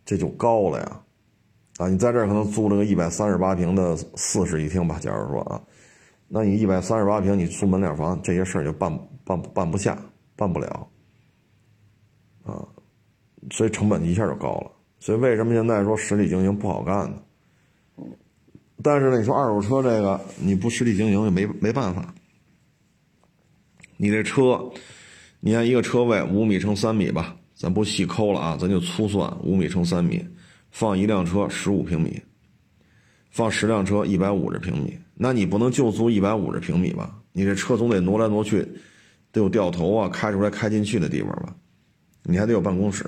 [0.05, 1.01] 这就高了呀，
[1.77, 5.61] 啊，你在这儿可能租了个一百三十八平的四室一厅吧，假如说啊，
[6.27, 8.91] 那你一百三十八平，你出门脸房，这些事儿就办
[9.23, 9.95] 办办不下，
[10.37, 10.87] 办不了，
[12.45, 12.63] 啊，
[13.51, 14.71] 所以成本一下就高了。
[14.99, 17.17] 所以为什么现在说实体经营不好干呢？
[18.83, 22.13] 但是呢，你说二手车这个你不实体经营也没没办法。
[23.97, 24.71] 你这车，
[25.39, 30.23] 你看一个车位五米乘三米吧，咱不细抠了啊，咱就粗算五米乘三米，
[30.69, 32.21] 放一辆车十五平米，
[33.31, 37.19] 放十辆车一百五十平米，那你不能就租一百五十平米吧？
[37.31, 38.67] 你这车总得挪来挪去，
[39.37, 41.55] 得有掉头啊，开出来开进去的地方吧？
[42.23, 43.05] 你还得有办公室，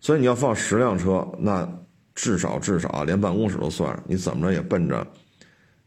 [0.00, 1.68] 所以你要放十辆车，那
[2.14, 5.06] 至少至少连办公室都算上，你怎么着也奔着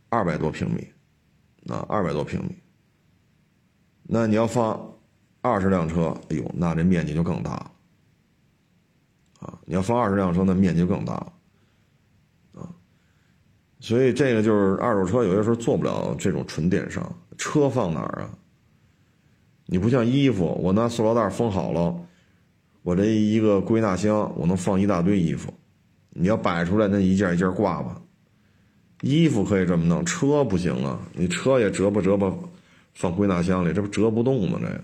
[0.10, 0.88] 二百多平米，
[1.74, 2.56] 啊，二百多平米。
[4.04, 4.80] 那你要放
[5.42, 7.72] 二十辆车，哎呦，那这面积就更大了
[9.40, 9.60] 啊！
[9.66, 11.34] 你要放二十辆车，那面积就更大了
[12.62, 12.70] 啊！
[13.80, 17.04] 所以这个就是二手车有些时候做不了这种纯电商。
[17.38, 18.30] 车放哪儿啊？
[19.66, 21.96] 你不像衣服，我拿塑料袋封好了，
[22.82, 25.54] 我这一个归纳箱，我能放一大堆衣服。
[26.10, 28.00] 你要摆出来，那一件一件挂吧。
[29.02, 31.00] 衣服可以这么弄，车不行啊！
[31.14, 32.34] 你车也折吧折吧。
[32.94, 34.60] 放归纳箱里，这不折不动吗？
[34.62, 34.84] 这个，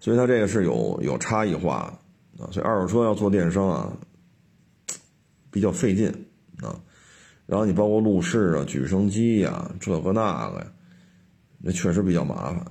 [0.00, 1.96] 所以它这个是有有差异化
[2.36, 2.50] 的啊。
[2.50, 3.92] 所以二手车要做电商啊，
[5.50, 6.08] 比较费劲
[6.60, 6.74] 啊。
[7.46, 10.66] 然后你包括路试啊、举升机呀、这个那个呀，
[11.58, 12.66] 那确实比较麻烦。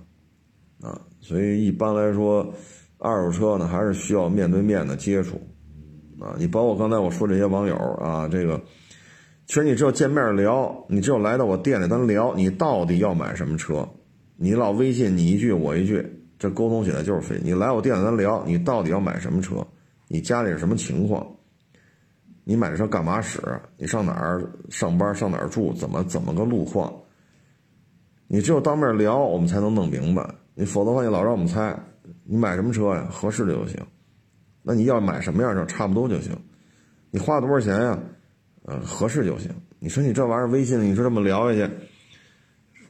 [1.25, 2.53] 所以一般来说，
[2.99, 5.41] 二手车呢还是需要面对面的接触
[6.19, 6.35] 啊。
[6.37, 8.61] 你包括刚才我说这些网友啊，这个。
[9.47, 13.87] 其实你只有见面聊，你只有来到我店里咱聊，你到底要买什么车？
[14.35, 16.05] 你老微信你一句我一句，
[16.37, 17.39] 这沟通起来就是费。
[17.43, 19.65] 你来我店里咱聊，你到底要买什么车？
[20.07, 21.25] 你家里是什么情况？
[22.43, 23.41] 你买车干嘛使？
[23.77, 25.15] 你上哪儿上班？
[25.15, 25.73] 上哪儿住？
[25.73, 26.93] 怎么怎么个路况？
[28.27, 30.27] 你只有当面聊，我们才能弄明白。
[30.55, 31.77] 你否则的话，你老让我们猜，
[32.23, 33.07] 你买什么车呀？
[33.11, 33.79] 合适的就行。
[34.63, 36.35] 那你要买什么样的差不多就行。
[37.11, 37.99] 你花多少钱呀？
[38.63, 39.53] 呃，合适就行。
[39.77, 41.73] 你说你这玩意儿微信，你说这么聊下去，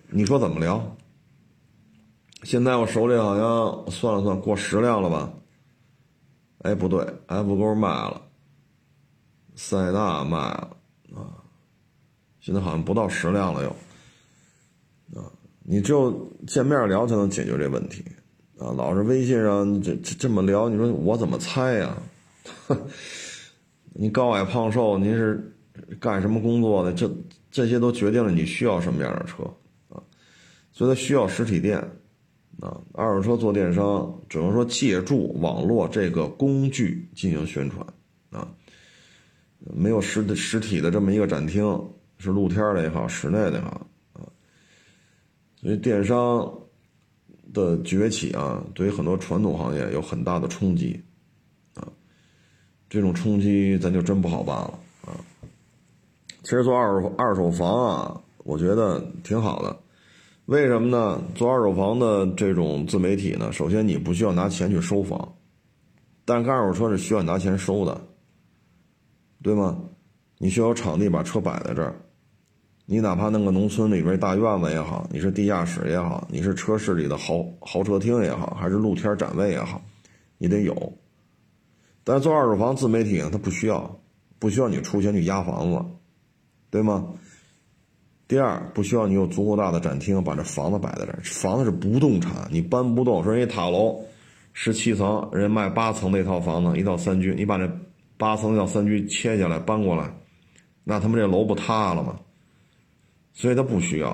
[0.08, 0.96] 你说怎么聊？
[2.44, 5.34] 现在我手里好像算了算过十辆了吧？
[6.60, 8.22] 哎，不对，F 勾卖了，
[9.56, 10.78] 塞纳卖了
[11.16, 11.44] 啊，
[12.40, 13.76] 现在好像不到十辆了又。
[15.68, 18.06] 你只有见面聊才能解决这问题
[18.58, 18.72] 啊！
[18.78, 21.98] 老是微信上这这这么聊，你说我怎么猜呀？
[23.94, 25.52] 你高矮胖瘦，您是？
[26.00, 26.94] 干什么工作的？
[26.94, 27.12] 这
[27.52, 29.44] 这些都决定了你需要什么样的车
[29.90, 30.02] 啊，
[30.72, 31.78] 所以它需要实体店
[32.62, 32.80] 啊。
[32.94, 37.86] 二手车做电商，只能说借助网络这个工具进行宣传
[38.30, 38.48] 啊，
[39.60, 41.66] 没有实的实体的这么一个展厅，
[42.20, 43.86] 是露天的也好，室内的也好。
[45.66, 46.48] 所以电商
[47.52, 51.04] 的崛起啊，对于很多传统行业有很大的冲击
[51.74, 51.88] 啊，
[52.88, 55.18] 这种冲击咱就真不好办了啊。
[56.44, 59.76] 其实做二手二手房啊，我觉得挺好的。
[60.46, 61.20] 为什么呢？
[61.34, 65.36] 做二手房的这种自媒体呢，首先你不需要拿钱去收房，
[66.26, 68.00] 但是二手车是需要拿钱收的，
[69.42, 69.80] 对吗？
[70.38, 72.00] 你需要场地把车摆在这儿，
[72.88, 79.82] 你哪怕弄个农村里边大院子也好，你是地下室也好，你是车室里的豪豪车厅也好，还是露天展位也好，
[80.38, 80.94] 你得有。
[82.04, 84.00] 但是做二手房自媒体呢，它不需要，
[84.38, 85.84] 不需要你出钱去压房子。
[86.70, 87.08] 对吗？
[88.28, 91.20] 第二，不需要你有足够大的展厅，把这房子摆在这儿。
[91.24, 93.24] 房子是不动产，你搬不动。
[93.24, 94.00] 说人家塔楼
[94.54, 97.68] 十七层，人家卖八层那套房子，一套三居，你把这
[98.18, 100.14] 八层那套三居切下来搬过来，
[100.84, 102.20] 那他们这楼不塌了吗？
[103.36, 104.10] 所以他不需要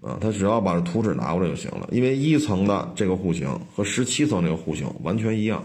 [0.00, 1.88] 啊，他只要把图纸拿过来就行了。
[1.90, 5.64] 因为一层的这个户型和十七层这个户型完全一样。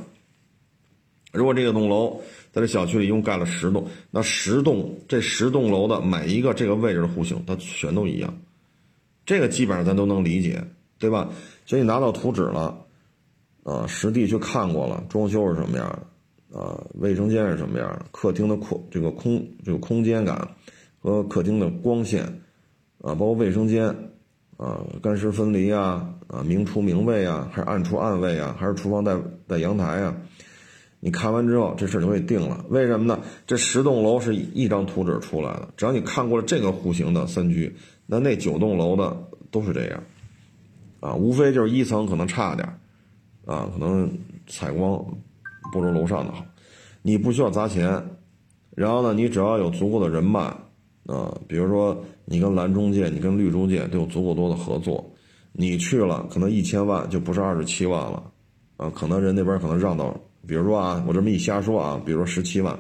[1.32, 2.20] 如果这个栋楼，
[2.52, 8.38] 在这小区里一共盖了十栋，那十栋这十栋楼的每一个这个位置的户型，它全都一样，
[9.26, 10.62] 这个基本上咱都能理解，
[11.00, 11.30] 对吧？
[11.66, 12.78] 所以拿到图纸了，
[13.64, 15.88] 啊，实地去看过了，装修是什么样
[16.52, 20.46] 的，啊，卫生间是什么样的，客厅的空这个空这个空间感
[21.00, 22.42] 和客厅的光线，
[23.02, 23.88] 啊，包括卫生间，
[24.58, 30.16] 啊，干湿分离啊，啊，明厨明卫啊，还是暗厨暗卫啊，还是厨房带带阳台啊？
[31.04, 32.64] 你看完之后，这事就给定了。
[32.70, 33.20] 为什么呢？
[33.48, 37.76] 这十栋楼是一张图纸出来的，只要你看过了这个户型的三居，
[38.06, 39.18] 那那九栋楼的
[39.50, 40.04] 都是这样，
[41.00, 42.68] 啊，无非就是一层可能差点
[43.46, 45.04] 啊，可能采光
[45.74, 46.46] 不如楼上的好。
[47.02, 48.00] 你不需要砸钱，
[48.76, 50.56] 然后呢，你只要有足够的人脉，
[51.12, 55.14] 啊，比如说你跟蓝中介、你跟绿中介都有足够多的合作，
[55.52, 58.32] 你去了可能一千万就不是二十七万了，
[58.78, 62.80] 啊，可能人那边可能让到，比如说啊，我这么一瞎说啊，比如说十七万，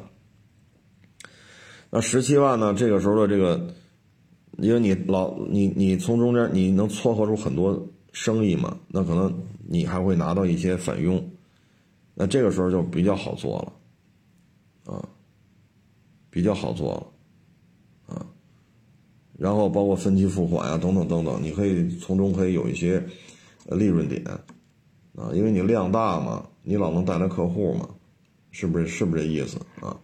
[1.89, 3.67] 那十七万呢，这个时候的这个，
[4.59, 9.33] 因为你老你你从中间你能撮合出很多生意嘛，那可能
[9.67, 11.21] 你还会拿到一些返佣，
[12.15, 15.03] 那这个时候就比较好做了，啊，
[16.29, 17.10] 比较好做了。
[19.41, 23.03] 然后包括分期付款呀，等等等等，你可以从中可以有一些
[23.71, 24.23] 利润点
[25.15, 27.89] 啊，因为你量大嘛，你老能带来客户嘛，
[28.51, 28.85] 是不是？
[28.85, 29.97] 是不是这意思啊？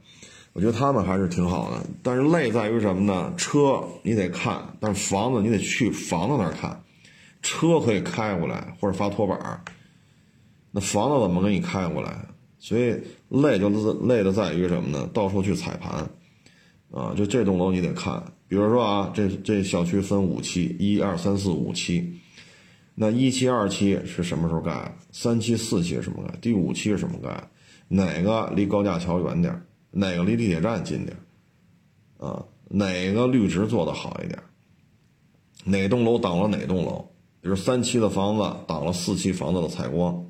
[0.53, 3.31] 我觉得他们还是挺好的，但是累在于什么呢？
[3.37, 6.81] 车你得看，但是房子你得去房子那儿看，
[7.43, 9.61] 车可以开过来或者发托板儿，
[10.71, 12.25] 那房子怎么给你开过来？
[12.57, 13.69] 所以累就
[14.01, 15.07] 累的在于什么呢？
[15.13, 16.09] 到处去踩盘
[16.89, 18.33] 啊，就这栋楼你得看。
[18.47, 22.19] 比如说啊，这这小区分五期，一二三四五期，
[22.95, 24.95] 那一期、二期是什么时候盖？
[25.11, 26.33] 三期、四期是什么盖？
[26.39, 27.49] 第五期是什么盖？
[27.89, 29.61] 哪个离高架桥远点？
[29.91, 31.17] 哪个离地铁站近点？
[32.17, 34.39] 啊，哪个绿植做的好一点？
[35.65, 37.05] 哪栋楼挡了哪栋楼？
[37.41, 40.25] 比如三期的房子挡了四期房子的采光，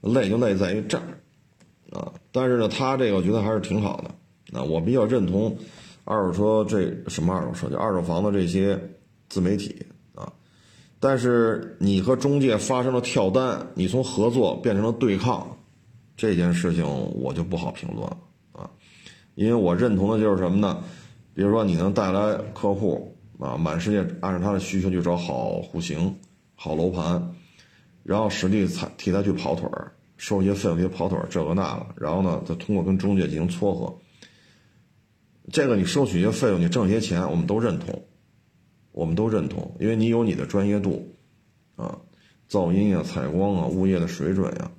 [0.00, 1.20] 累就累在于这儿
[1.92, 2.12] 啊。
[2.32, 5.56] 但是呢，他这个我觉得还是挺好的啊，我比较认同。
[6.04, 7.68] 二手车这什么二手车？
[7.68, 8.78] 就二手房的这些
[9.28, 10.30] 自媒体啊，
[11.00, 15.56] 但是你和中介发生了跳单，你从合作变成了对抗，
[16.16, 16.84] 这件事情
[17.14, 18.16] 我就不好评论了
[18.52, 18.70] 啊，
[19.34, 20.82] 因为我认同的就是什么呢？
[21.32, 26.14] 比如说你能带来客户啊，满世界按照他的需求去找好户型、
[26.54, 27.34] 好楼盘，
[28.02, 33.92] 然后实地采替他去跑腿儿，收一些费用，些跑腿儿这个那个，然后呢再通过跟中介进行撮合。
[35.52, 38.02] 这个你收取一些费用，你挣些钱，我们都认同，
[38.92, 41.14] 我们都认同，因为你有你的专业度，
[41.76, 41.98] 啊，
[42.48, 44.70] 噪音啊、采光啊、物业的水准呀、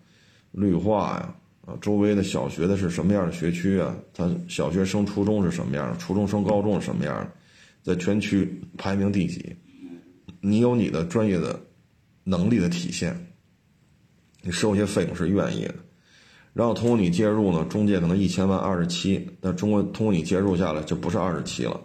[0.51, 1.35] 绿化呀，
[1.65, 3.95] 啊，周围的小学的是什么样的学区啊？
[4.13, 5.97] 他小学升初中是什么样的？
[5.97, 7.31] 初中升高中是什么样的？
[7.83, 9.55] 在全区排名第几？
[10.41, 11.59] 你有你的专业的
[12.23, 13.33] 能力的体现，
[14.41, 15.75] 你收一些费用是愿意的。
[16.55, 21.77] 然后通过你介入呢，中介可能一千万二十七，那中国通过你介入下来就不是二十七了，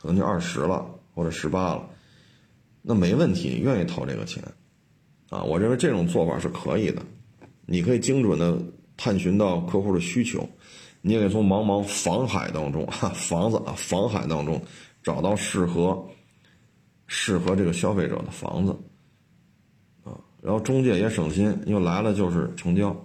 [0.00, 1.86] 可能就二十了或者十八了，
[2.80, 4.42] 那没问题，愿意掏这个钱，
[5.28, 7.02] 啊，我认为这种做法是可以的，
[7.66, 8.58] 你可以精准的
[8.96, 10.48] 探寻到客户的需求，
[11.02, 14.58] 你也可以从茫茫房海当中，哈， 房子啊，房海当中
[15.02, 16.02] 找到适合
[17.06, 18.74] 适合这个消费者的房子，
[20.02, 22.96] 啊，然后中介也省心，因为来了就是成交。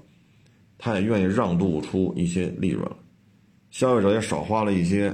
[0.82, 2.90] 他也愿意让渡出一些利润，
[3.70, 5.14] 消费者也少花了一些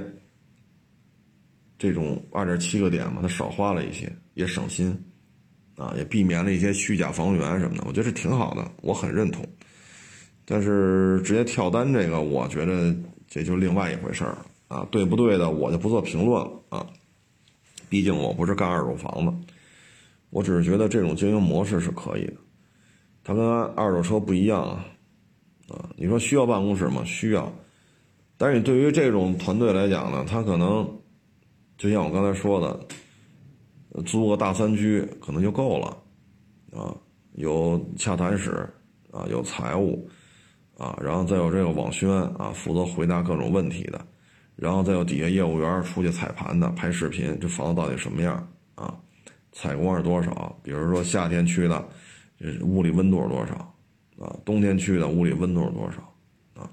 [1.76, 4.96] 这种二点七个点嘛，他少花了一些，也省心，
[5.76, 9.44] 啊，也避免了一些虚假房源什么的，我觉得这挺好的，我很认同。
[10.44, 12.94] 但是直接跳单这个，我觉得
[13.26, 16.86] 这就另外一回事儿了啊，对不对的，我就不做评论了啊，
[17.88, 19.34] 毕竟我不是干二手房的，
[20.30, 22.34] 我只是觉得这种经营模式是可以的，
[23.24, 23.44] 它跟
[23.74, 24.86] 二手车不一样啊。
[25.68, 27.02] 啊，你说需要办公室吗？
[27.04, 27.52] 需要，
[28.36, 30.88] 但是你对于这种团队来讲呢，他可能
[31.76, 35.86] 就像我刚才说的，租个大三居可能就够了，
[36.78, 36.94] 啊，
[37.32, 38.68] 有洽谈室，
[39.10, 40.08] 啊，有财务，
[40.78, 44.00] 啊，然后再有这个网宣啊，负责回答各种问题的，
[44.54, 48.94] 然后再有底下业务员出去踩盘的，拍视频，这房子到底什么样啊？
[49.52, 50.54] 采光是多少？
[50.62, 51.84] 比如说夏天去的，
[52.38, 53.74] 这屋里温度是多少？
[54.18, 56.14] 啊，冬天去的屋里温度是多少？
[56.54, 56.70] 啊，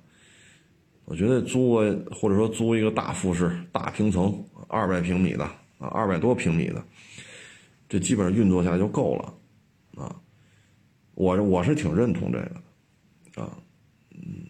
[1.03, 5.43] 我觉得租个或者说租一个大复式大平层，二百平米的
[5.77, 6.81] 啊，二百多平米的，
[7.89, 9.33] 这基本上运作下来就够了，
[10.01, 10.15] 啊，
[11.15, 13.57] 我我是挺认同这个，啊，
[14.11, 14.45] 嗯，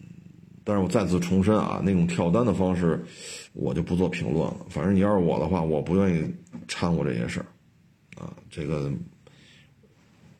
[0.62, 3.04] 但是我再次重申啊，那种跳单的方式，
[3.54, 4.66] 我就不做评论了。
[4.68, 6.32] 反正你要是我的话，我不愿意
[6.68, 7.46] 掺和这些事儿，
[8.22, 8.92] 啊，这个。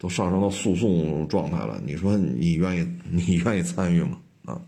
[0.04, 4.20] 都上升到诉讼状态了，你说你愿意你愿意参与吗？
[4.44, 4.60] 啊，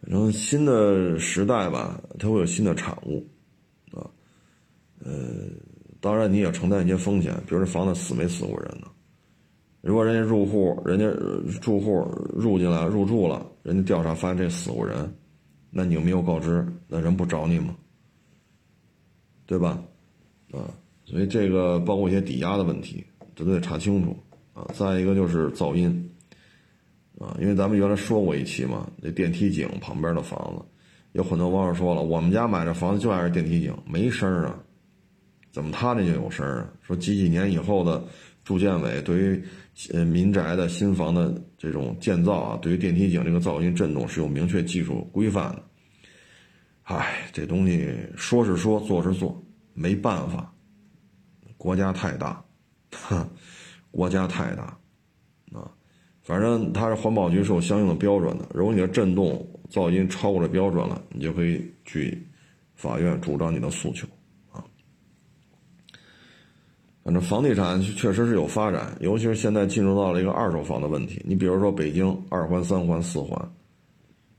[0.00, 3.22] 反正新的时代吧，它会有新的产物，
[3.92, 4.08] 啊，
[5.00, 5.46] 呃，
[6.00, 8.86] 当然你也承担一些风险，比如这房子死没死过人呢？
[9.82, 11.04] 如果人家入户，人家
[11.60, 12.00] 住户
[12.34, 15.14] 入进来入住了，人家调查发现这死过人，
[15.68, 16.66] 那你有没有告知？
[16.88, 17.76] 那人不找你吗？
[19.44, 19.78] 对吧？
[20.50, 20.72] 啊。
[21.04, 24.16] 所以这个包括一些抵押的问题，这都得查清楚
[24.52, 24.66] 啊。
[24.74, 26.10] 再一个就是噪音
[27.18, 30.64] 啊，因为咱们原来说过一期嘛，那电梯井旁边的房子，
[31.12, 34.58] 有很多网友说了，我们家买这房子就爱是电梯井，没声儿啊，
[35.52, 36.68] 怎么他那就有声儿啊？
[36.80, 38.02] 说几几年以后的
[38.44, 39.42] 住建委对于
[39.92, 45.62] 呃民宅的新房的这种建造啊，对于电梯井这个噪音震动是有明确技术规范的。
[46.82, 49.42] 唉，这东西说是说，做是做，
[49.72, 50.53] 没办法，
[51.64, 52.44] 国家太大，
[52.92, 53.26] 哈，
[53.90, 54.64] 国家太大，
[55.54, 55.64] 啊，
[56.20, 59.48] 反正它是环保局是有相应的标准的，如果你的震动。
[59.70, 62.24] 噪音超过了标准了，你就可以去
[62.74, 64.06] 法院主张你的诉求
[64.52, 64.62] 啊。
[67.02, 71.20] 反正房地产确实是有发展，尤其是现在进入到了一个二手房的问题。
[71.26, 73.36] 你比如说北京二环、三环、四环，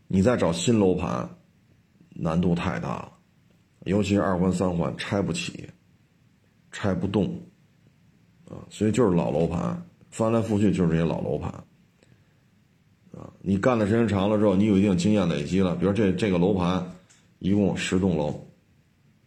[0.07, 1.27] 你再找新楼盘，
[2.11, 3.11] 难度太大了，
[3.85, 5.67] 尤其是二环、三环拆不起，
[6.75, 7.41] 拆不动
[8.49, 11.49] 啊，所以就是老楼盘，翻来覆去就是这些老楼盘。
[13.13, 15.73] 啊，你干的时间长了之后，你有一定经验累积了。
[15.77, 16.85] 比如这这个楼盘，
[17.39, 18.45] 一共十栋楼，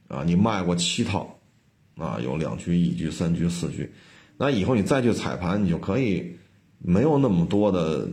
[0.09, 1.38] 啊，你卖过七套，
[1.96, 3.90] 啊，有两居、一居、三居、四居，
[4.36, 6.36] 那以后你再去踩盘，你就可以
[6.78, 8.07] 没有那么多的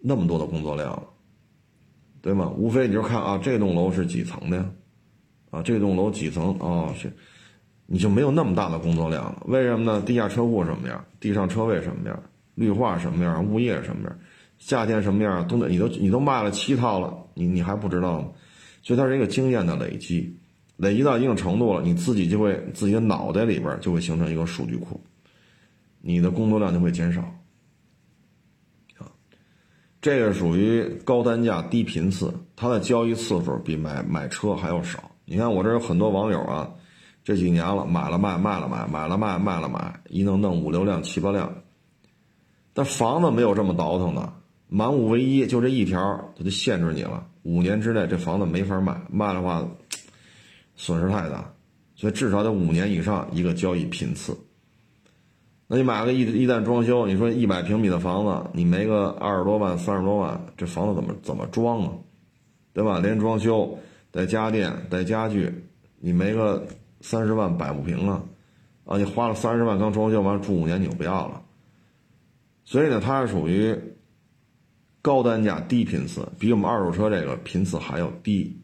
[0.00, 1.04] 那么多的工作量了，
[2.20, 2.50] 对吗？
[2.50, 4.68] 无非你就看啊，这栋楼是几层的呀，
[5.50, 6.92] 啊，这栋楼几层啊？
[6.98, 7.12] 是，
[7.86, 9.42] 你就没有那么大的工作量了。
[9.46, 10.02] 为什么呢？
[10.02, 11.04] 地下车库什么样？
[11.20, 12.22] 地上车位什么样？
[12.54, 13.44] 绿化什么样？
[13.44, 14.18] 物业什么样？
[14.58, 18.28] 夏天什么样都得，你都你都卖了七套了，你你还不知道吗？
[18.82, 20.34] 所以它是一个经验的累积，
[20.76, 25.00] 累积到一定程度了，你自己就会自己的脑袋里边就会形成一个数据库，
[26.00, 27.20] 你的工作量就会减少。
[28.98, 29.10] 啊，
[30.00, 35.10] 这个属于高单价低频次，它的交易次数比买买车还要少。
[35.24, 36.70] 你看我这有很多网友啊，
[37.24, 41.52] 这几年了买了卖卖了买买了卖卖了买，一弄弄五六辆七八辆，
[42.74, 44.32] 但房子没有这么倒腾的。
[44.68, 46.00] 满五唯一，就这一条，
[46.36, 47.26] 它就限制你了。
[47.42, 49.66] 五年之内，这房子没法卖，卖的话，
[50.76, 51.50] 损失太大。
[51.94, 54.36] 所以至少得五年以上一个交易频次。
[55.66, 61.92] 那你买个一一旦装修，你说一百平米的房子，你没个二十多万、三十多万，这房子怎么怎么装啊？
[62.72, 62.98] 对吧？
[62.98, 63.78] 连装修
[64.10, 65.50] 带家电带家具，
[66.00, 66.66] 你没个
[67.04, 68.22] 三十万摆不平啊！
[68.86, 71.42] 啊，你花了三十万刚装修完，住五年你就不要了。
[72.64, 73.78] 所以呢，它是属于。
[75.04, 78.58] 高单价低频次，比我们二手车这个频次还要低，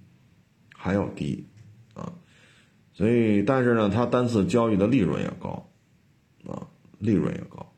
[0.74, 1.46] 还要低，
[1.92, 2.10] 啊，
[2.94, 5.70] 所以但是呢，它单次交易的利润也高，
[6.48, 6.66] 啊，
[6.98, 7.70] 利润也高，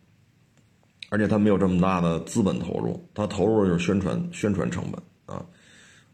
[1.10, 5.02] 而且它没有这么大的资本投入，它投入就是宣传宣传成本
[5.36, 5.44] 啊，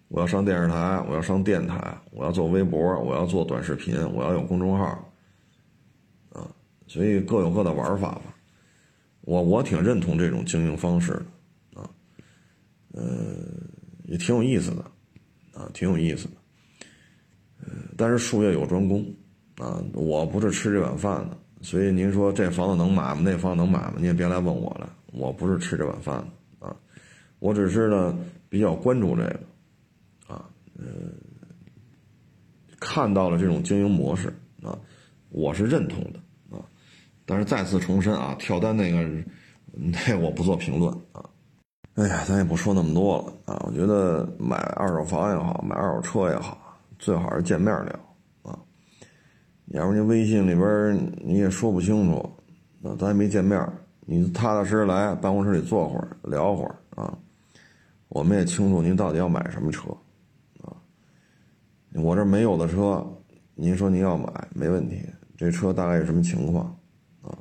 [0.09, 4.85] 我要上电视台，我要上电台，我要做微博，我要做短视频，我要有公众号，
[6.33, 6.49] 啊，
[6.87, 8.35] 所以各有各的玩法吧，
[9.23, 11.25] 我我挺认同这种经营方式的。
[12.95, 13.05] 呃，
[14.07, 14.83] 也挺有意思的，
[15.53, 16.35] 啊，挺有意思的。
[17.61, 19.05] 呃，但是术业有专攻，
[19.59, 23.21] 啊，我不是吃这碗饭的，所以您说这房子能买吗？
[23.23, 23.95] 那房子能买吗？
[23.99, 26.17] 你也别来问我了，我不是吃这碗饭
[26.59, 26.75] 的，啊，
[27.39, 29.41] 我只是呢比较关注这个，
[30.79, 30.85] 呃，
[32.81, 34.29] 看到了这种经营模式，
[34.63, 34.79] 啊，
[35.29, 36.65] 我是认同的，啊，
[37.27, 38.99] 但是再次重申啊，跳单那个，
[39.75, 41.23] 那我不做评论，啊。
[41.95, 43.61] 哎呀，咱也不说那么多了啊！
[43.67, 48.57] 我觉得买二手房也好，买二手车也好，最好是见面聊啊。
[49.73, 52.31] 要不您微信里边你也说不清楚，
[52.81, 53.61] 那咱也没见面，
[54.07, 57.19] 你踏踏实实来办公室里坐会儿聊会儿啊。
[58.11, 59.89] 我们也清楚您到底要买什么车。
[62.01, 63.05] 我这没有的车，
[63.55, 65.03] 您说您要买没问题，
[65.37, 66.65] 这车大概是什么情况
[67.23, 67.37] 啊？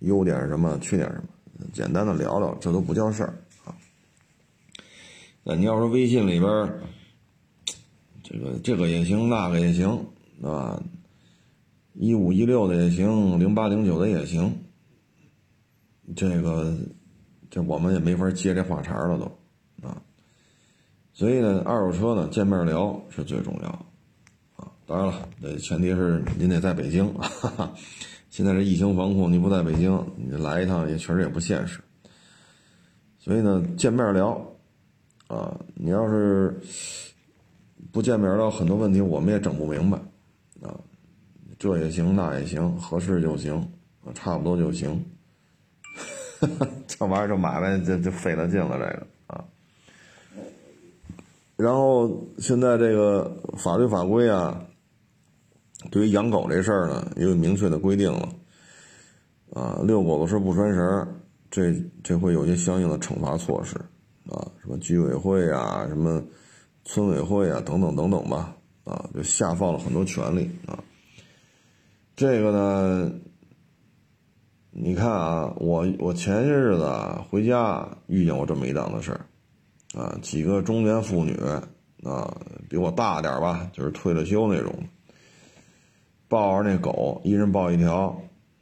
[0.00, 0.78] 优点什么？
[0.80, 1.28] 缺点什么？
[1.72, 3.74] 简单的聊聊，这都不叫事儿啊。
[5.42, 6.50] 那你要说微信里边，
[8.22, 10.06] 这个这个也行，那个也行，
[10.38, 10.82] 是吧？
[11.94, 14.52] 一五一六的也行，零八零九的也行。
[16.16, 16.76] 这个，
[17.50, 19.30] 这我们也没法接这话茬了都，
[21.14, 23.68] 所以呢，二手车呢，见面聊是最重要，
[24.56, 24.70] 啊。
[24.84, 27.72] 当然了，这前提是您得在北京，哈哈。
[28.28, 31.80] 现在这疫情防控，你不在北京，你来一趟也确实也不现实。
[33.18, 34.38] 所以呢，见面聊。
[35.26, 36.60] 啊，你要是
[37.90, 39.96] 不见面了，很多问题我们也整不明白，
[40.60, 40.76] 啊，
[41.58, 43.66] 这也行，那也行，合适就行，
[44.12, 45.02] 差不多就行，
[46.86, 49.06] 这玩意儿就买卖就就费了劲了，这个。
[51.56, 54.64] 然后现在这个法律法规啊，
[55.90, 58.28] 对于养狗这事儿呢，也有明确的规定了，
[59.52, 63.76] 啊，遛狗的时候不拴绳，这这会有些相应的惩罚措施。
[64.30, 66.22] 啊，什么居委会啊，什么
[66.82, 70.82] 村委会啊等等等等吧，啊，就下放了很多权利啊。
[72.16, 73.12] 这个呢，
[74.70, 76.90] 你看啊，我我前些日子
[77.28, 79.20] 回家遇见过这么一档子事儿，
[79.96, 81.34] 啊，几个中年妇女
[82.04, 82.36] 啊，
[82.68, 84.72] 比我大点吧，就是退了休那种，
[86.28, 88.16] 抱着那狗，一人抱一条。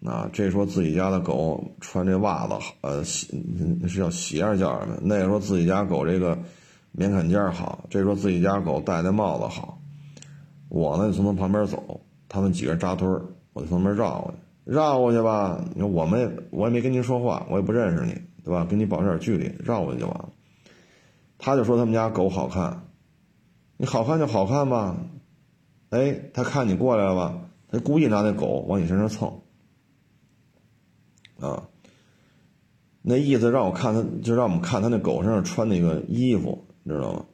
[0.04, 3.28] 啊，这说自己家的狗穿这袜子，呃，鞋
[3.86, 4.96] 是叫鞋是叫什么？
[5.00, 6.36] 那说自己家狗这个
[6.90, 9.78] 棉坎肩好，这说自己家狗戴那帽子好。
[10.68, 13.22] 我呢就从他旁边走，他们几个人扎堆儿，
[13.52, 15.64] 我就从那边绕过去，绕过去吧。
[15.72, 18.12] 你说我们我也没跟您说话，我也不认识你，
[18.42, 18.66] 对吧？
[18.68, 20.28] 跟你保持点距离，绕过去就完了。
[21.44, 22.86] 他就说他们家狗好看，
[23.76, 24.96] 你好看就好看吧。
[25.90, 29.40] 哎，他看你过来了吧，他故意拿那狗往你身上蹭。
[31.40, 31.68] 啊，
[33.02, 37.24] 那意思让我看他，就让我们看他那狗身上穿那个衣服，你知道吗？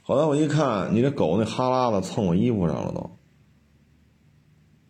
[0.00, 3.18] 后来我一看，你这狗那哈喇子蹭我衣服上了都，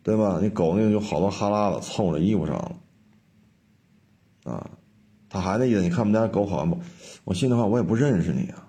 [0.05, 0.39] 对吧？
[0.41, 2.77] 你狗那个有好多哈喇子蹭我这衣服上了，
[4.53, 4.71] 啊，
[5.33, 6.79] 他还那意思，你看我们家狗好不？
[7.25, 8.69] 我心里话，我也不认识你啊。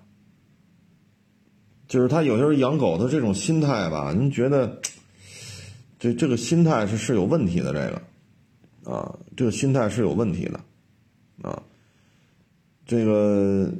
[1.86, 4.80] 就是他有时候养狗的这种心态吧，您觉得
[5.98, 8.02] 这这个心态是是有问题的，这个。
[8.84, 10.60] 啊，这个心态是有问题的，
[11.40, 11.62] 啊，
[12.84, 13.72] 这个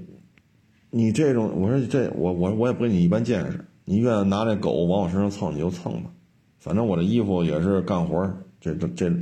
[0.88, 6.10] 你这种，我说这我我我也不跟你一般见识，你愿意拿这狗往我身上蹭你就蹭吧，
[6.58, 8.26] 反正我这衣服也是干活
[8.62, 9.12] 这这这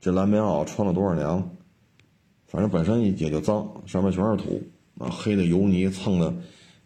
[0.00, 1.48] 这蓝棉袄穿了多少年了，
[2.50, 4.60] 反正本身也就脏，上面全是土
[4.98, 6.34] 啊，黑的油泥蹭的，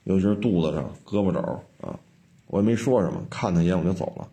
[0.02, 1.40] 尤其是肚子上、胳膊肘
[1.80, 1.98] 啊，
[2.48, 4.28] 我也没说什么，看他一眼我就走了。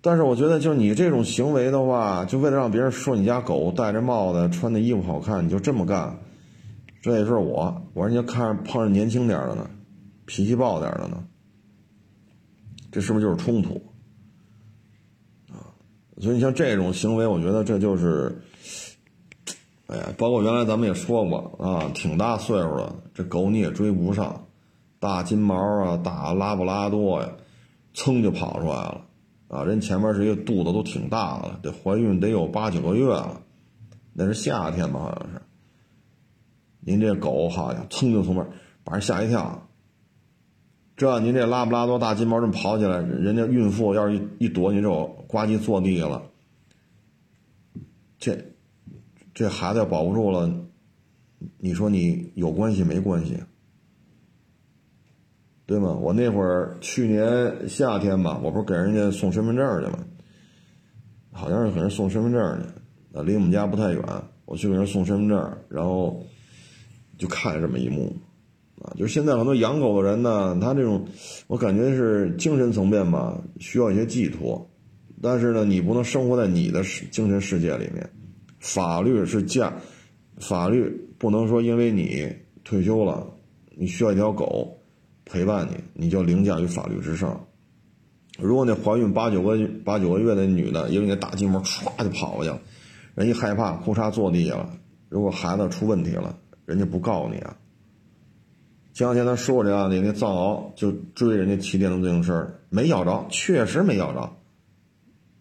[0.00, 6.16] 但是我觉得，就你这种行为的话，就为了让别人说你家狗戴着帽子、穿的衣服好看，你就这么干，
[7.00, 7.82] 这也是我。
[7.92, 9.68] 我说你看碰上年轻点的呢，
[10.26, 11.24] 脾气暴点的呢，
[12.92, 13.80] 这是不是就是冲突
[15.50, 15.74] 啊？
[16.18, 18.40] 所以你像这种行为，我觉得这就是，
[19.92, 24.46] 哎呀，包括原来咱们也说过啊，挺大岁数了，这狗你也追不上，
[24.98, 27.28] 大金毛啊，大拉布拉多呀，
[27.92, 29.04] 噌就跑出来了。
[29.48, 33.42] 啊，人前面是一个肚子都挺大了，得怀孕得有八九个月了，
[34.14, 35.42] 那是夏天吧，好像是。
[36.80, 38.46] 您这狗好像噌就从那
[38.82, 39.68] 把人吓一跳。
[40.96, 46.22] 这您这拉布拉多大金毛这么跑起来，人家孕妇要是一一躲，你这呱唧坐地下了，
[48.18, 48.51] 这
[49.34, 50.52] 这孩子要保不住了，
[51.58, 53.36] 你说你有关系没关系？
[55.64, 55.94] 对吗？
[55.94, 59.98] 我那会儿去年夏天吧，我不是给人家送身份证去吗？
[61.30, 64.02] 好像是给人送身份证去，啊，离我们家不太远。
[64.44, 66.22] 我去给人送身份证，然后
[67.16, 68.14] 就看这么一幕，
[68.82, 71.06] 啊，就是现在很多养狗的人呢，他这种，
[71.46, 74.68] 我感觉是精神层面吧，需要一些寄托，
[75.22, 78.10] 但是呢，你不能生活在你的世精神世界里面。
[78.62, 79.74] 法律是价，
[80.38, 80.88] 法律
[81.18, 82.34] 不能说因为你
[82.64, 83.30] 退休了，
[83.76, 84.78] 你需要一条狗。
[85.24, 87.46] 陪伴你，你就凌驾于法律之上。
[88.38, 92.60] 如果那怀孕八九个八九个月的女的，因为那大金毛唰就跑过去了，
[93.14, 94.68] 人一害怕，裤衩坐地下了。
[95.08, 96.36] 如果孩子出问题了，
[96.66, 97.56] 人家不告你啊？
[98.92, 104.30] 前两天他说过这案例，那藏獒就追人家骑电动自行车，没咬着，确实没咬着，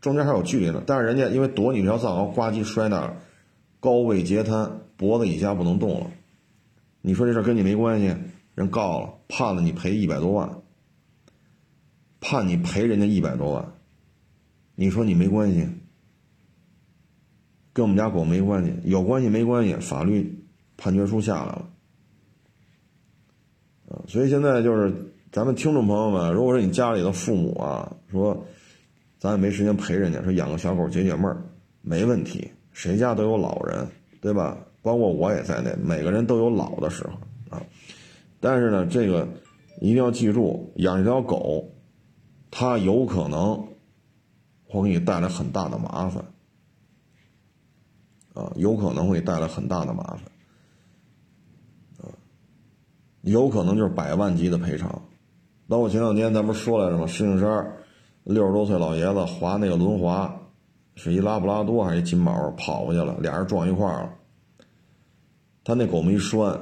[0.02, 0.84] 中间还有距离呢。
[0.86, 3.16] 但是人家因为躲你这条藏獒，呱唧摔那儿，
[3.80, 6.12] 高位截瘫，脖子以下不能动了。
[7.02, 8.14] 你说这事跟你没关系？
[8.54, 10.50] 人告了，判了你赔一百多万，
[12.20, 13.74] 判你赔人家一百多万，
[14.76, 15.68] 你说你没关系，
[17.72, 19.74] 跟我们家狗没关系，有关系没关系？
[19.76, 20.38] 法律
[20.76, 21.70] 判决书下来了，
[23.90, 24.94] 啊，所以现在就是
[25.32, 28.46] 咱们听众朋友们，如果说你家里的父母啊，说
[29.22, 31.40] 咱也没时间陪人家，说养个小狗解解闷儿，
[31.84, 33.88] 没问题，谁家都有老人，
[34.20, 34.58] 对吧？
[34.82, 37.62] 包括我也在内，每个人都有老的时候啊。
[38.40, 39.28] 但是呢，这个
[39.80, 41.72] 一定要记住，养一条狗，
[42.50, 43.64] 它有可能
[44.66, 46.26] 会给你带来很大的麻烦，
[48.34, 50.24] 啊，有可能会带来很大的麻烦，
[52.00, 52.10] 啊，
[53.22, 55.00] 有可能就是百万级的赔偿。
[55.68, 57.06] 那我前两天咱不是说来着吗？
[57.06, 57.72] 石景山
[58.24, 60.34] 六十多岁老爷子滑那个轮滑，
[60.96, 64.10] 是一拉布拉多还是金毛跑过去了，俩人撞一块儿了，
[65.64, 66.60] 他那狗没拴。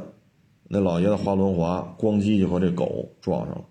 [0.71, 3.63] 那老爷子滑轮滑，咣叽就和这狗撞上了，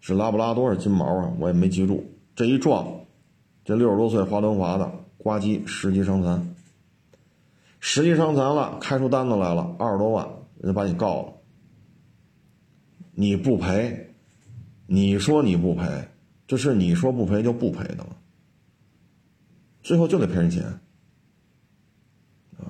[0.00, 1.32] 是拉布拉多是金毛啊？
[1.38, 2.04] 我也没记住。
[2.34, 2.84] 这一撞，
[3.64, 6.54] 这六十多岁滑轮滑的，呱唧十级伤残，
[7.78, 11.32] 十级伤残了，开出单子来了，二十多万，人家把你告了，
[13.12, 14.12] 你不赔，
[14.88, 15.84] 你说你不赔，
[16.46, 18.16] 这是你说不赔就不赔的了，
[19.82, 20.62] 最后就得赔人钱。
[22.58, 22.68] 啊，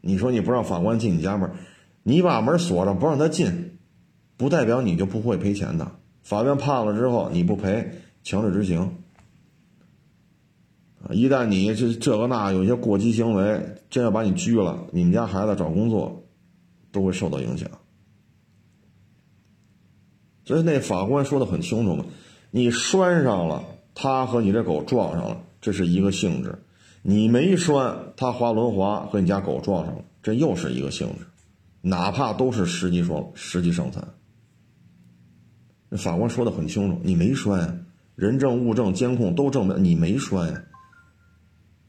[0.00, 1.50] 你说你不让法官进你家门，
[2.02, 3.78] 你把门锁着不让他进，
[4.36, 5.90] 不代表你就不会赔钱的。
[6.22, 8.96] 法院判了之后，你不赔，强制执行。
[11.10, 16.24] 一旦你这这个那有些过激行为，真要把你拘了，你们家孩子找工作
[16.90, 17.70] 都会受到影响。
[20.46, 22.06] 所以那法官说的很清楚嘛，
[22.56, 23.64] 你拴上了，
[23.96, 26.52] 他和你这狗撞上了，这是一个性质；
[27.02, 31.26] 你没拴，他滑轮滑和你家狗撞上了，这又是一个性质。
[31.80, 34.06] 哪怕都是十级双十级伤残，
[35.88, 40.66] 那法官说的很清楚，你没拴，人证物证监控都证明你没拴。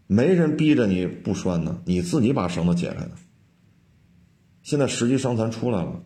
[0.08, 3.12] 没人逼着你不拴呢，你自己把绳子解开的。
[4.64, 6.02] 现在十级伤残出来了，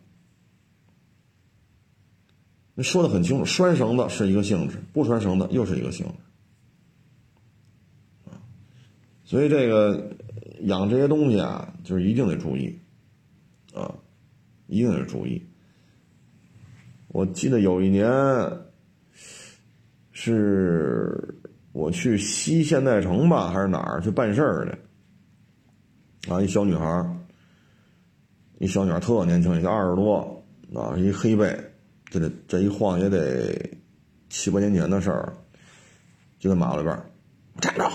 [2.82, 6.14] 说的很清楚，拴绳子是一个性质，不拴绳子又是一个性质。
[9.24, 10.16] 所以这个
[10.62, 12.78] 养这些东西啊，就是一定得注意，
[13.74, 13.94] 啊，
[14.68, 15.42] 一定得注意。
[17.10, 18.10] 我记得有一年
[20.12, 21.36] 是。
[21.72, 26.34] 我去西现代城吧，还是哪儿去办事儿去？
[26.34, 27.16] 啊，一小女孩儿
[28.58, 31.69] 一小女孩儿特年轻，也就二十多，啊，一黑背，
[32.10, 33.78] 这得这一晃也得
[34.30, 35.34] 七八年前的事儿，
[36.40, 36.98] 就在马路边
[37.60, 37.90] 站着，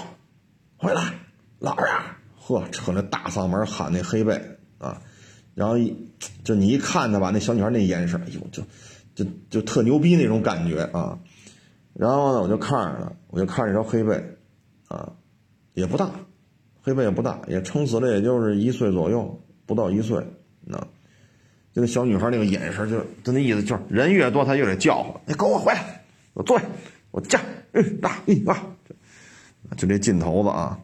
[0.77, 1.15] 回来，
[1.59, 2.19] 老实啊！
[2.37, 4.41] 呵，扯那大嗓门喊那黑背
[4.79, 5.01] 啊，
[5.55, 5.97] 然后一
[6.45, 8.63] 就你一看他吧，那小女孩那眼神，哎呦，就
[9.15, 11.19] 就就特牛逼那种感觉啊。
[11.95, 14.37] 然后呢，我就看着他，我就看着这条黑背，
[14.89, 15.13] 啊，
[15.73, 16.11] 也不大，
[16.83, 20.27] 黑背也不大，也撑死了，也就是一岁左右，不到一岁，
[20.61, 20.87] 那，
[21.75, 26.03] 就那小女孩那个眼神，就就那意思，就是人越多，她越得叫唤，你给我回来，
[26.33, 26.65] 我坐下，
[27.11, 27.41] 我驾，
[27.73, 28.57] 嗯，大，一啊，
[29.77, 30.79] 就这劲头子啊。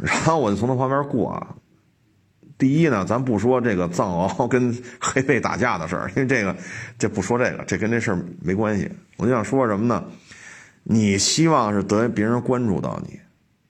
[0.00, 1.54] 然后我就从他旁边过啊。
[2.56, 6.56] 第一呢，咱不说这个藏獒跟黑背打架的事儿，因为这个，
[6.98, 8.90] 这不说这个，这跟这事儿没关系。
[9.18, 10.04] 我就想说什么呢？
[10.84, 13.20] 你希望是得别人关注到你，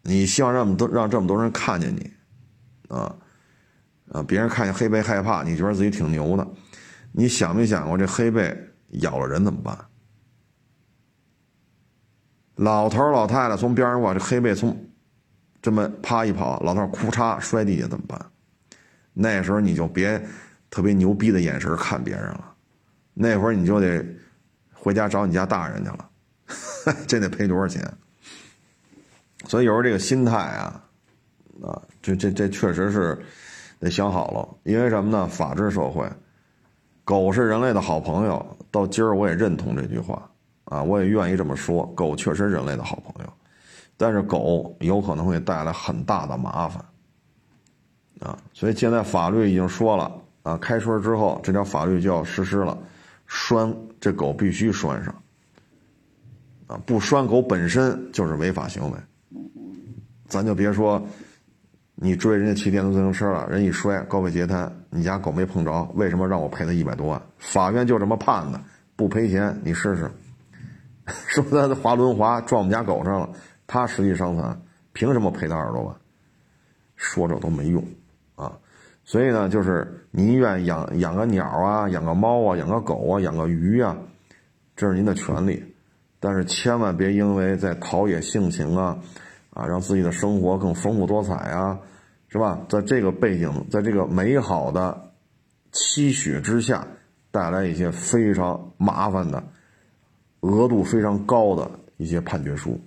[0.02, 2.10] 你希望让么多让这么多人看见你，
[2.88, 3.16] 啊，
[4.14, 6.48] 啊，别人看见黑背害怕，你觉得自己挺牛的。
[7.10, 8.56] 你想没想过这黑背
[9.00, 9.76] 咬了人怎么办？
[12.54, 14.88] 老头老太太从边上过，这黑背从
[15.60, 18.24] 这么啪一跑，老头哭嚓摔地下怎么办？
[19.12, 20.24] 那时候你就别
[20.70, 22.54] 特别牛逼的眼神看别人了，
[23.14, 24.06] 那会儿你就得
[24.72, 26.10] 回家找你家大人去了，
[27.08, 27.82] 这得赔多少钱？
[29.48, 30.84] 所以有时候这个心态啊，
[31.62, 33.20] 啊，这这这确实是
[33.78, 35.26] 得想好了，因为什么呢？
[35.26, 36.08] 法治社会，
[37.04, 38.44] 狗是人类的好朋友。
[38.70, 40.28] 到今儿我也认同这句话
[40.64, 43.32] 啊，我也愿意这么说，狗确实人类的好朋友，
[43.96, 46.84] 但是狗有可能会带来很大的麻烦。
[48.20, 50.10] 啊，所以现在法律已经说了
[50.42, 52.76] 啊，开春之后这条法律就要实施了，
[53.26, 55.14] 拴这狗必须拴上。
[56.66, 58.98] 啊，不拴狗本身就是违法行为。
[60.26, 61.00] 咱就别说
[61.96, 67.22] 你追人家骑电动自行车了，人一摔高位截瘫，你家狗没碰着，为什么让我赔他一百多万？
[67.38, 68.60] 法院就这么判的，
[68.96, 70.10] 不赔钱你试试。
[71.28, 73.28] 说他滑轮滑撞我们家狗上了，
[73.66, 74.60] 他实际伤残，
[74.92, 75.94] 凭什么赔他二十多万？
[76.96, 77.84] 说这都没用
[78.34, 78.52] 啊。
[79.04, 83.96] 所以呢，就是您愿养养个鸟啊，养个猫啊，养个狗啊，养个鱼啊，
[84.74, 85.62] 这是您的权利。
[86.18, 88.98] 但是千万别因为在陶冶性情啊，
[89.54, 91.80] 啊，让自己的生活更丰富多彩啊，
[92.28, 92.60] 是吧？
[92.68, 95.12] 在这个背景，在这个美好的
[95.72, 96.86] 期许之下，
[97.30, 99.42] 带来一些非常麻烦的、
[100.40, 102.78] 额度非常高的一些判决书，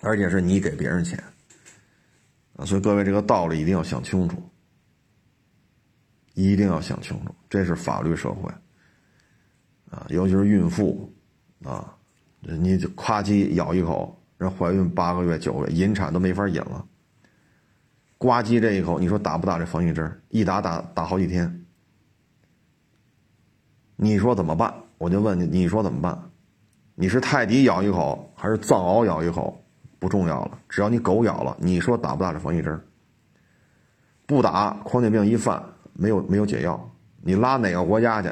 [0.00, 1.22] 而且是你给别人钱
[2.56, 2.64] 啊。
[2.64, 4.42] 所以各位，这个道理一定要想清楚。
[6.36, 8.50] 一定要想清楚，这是法律社会，
[9.88, 11.08] 啊，尤其是孕妇，
[11.62, 11.96] 啊，
[12.40, 16.84] 你就夸叽咬一口，人怀孕八个月、九个月，引产都没法引了。
[18.18, 20.20] 呱唧这一口，你说打不打这防疫针？
[20.28, 21.64] 一打打打好几天，
[23.96, 24.72] 你说怎么办？
[24.98, 26.30] 我就问你，你说怎么办？
[26.94, 29.60] 你是泰迪咬一口，还是藏獒咬一口？
[29.98, 32.78] 不重要了，只要你狗咬了，你说打不打这防疫针？
[34.26, 35.62] 不打，狂犬病一犯。
[35.96, 36.90] 没有没有解药，
[37.22, 38.28] 你拉哪个国家去，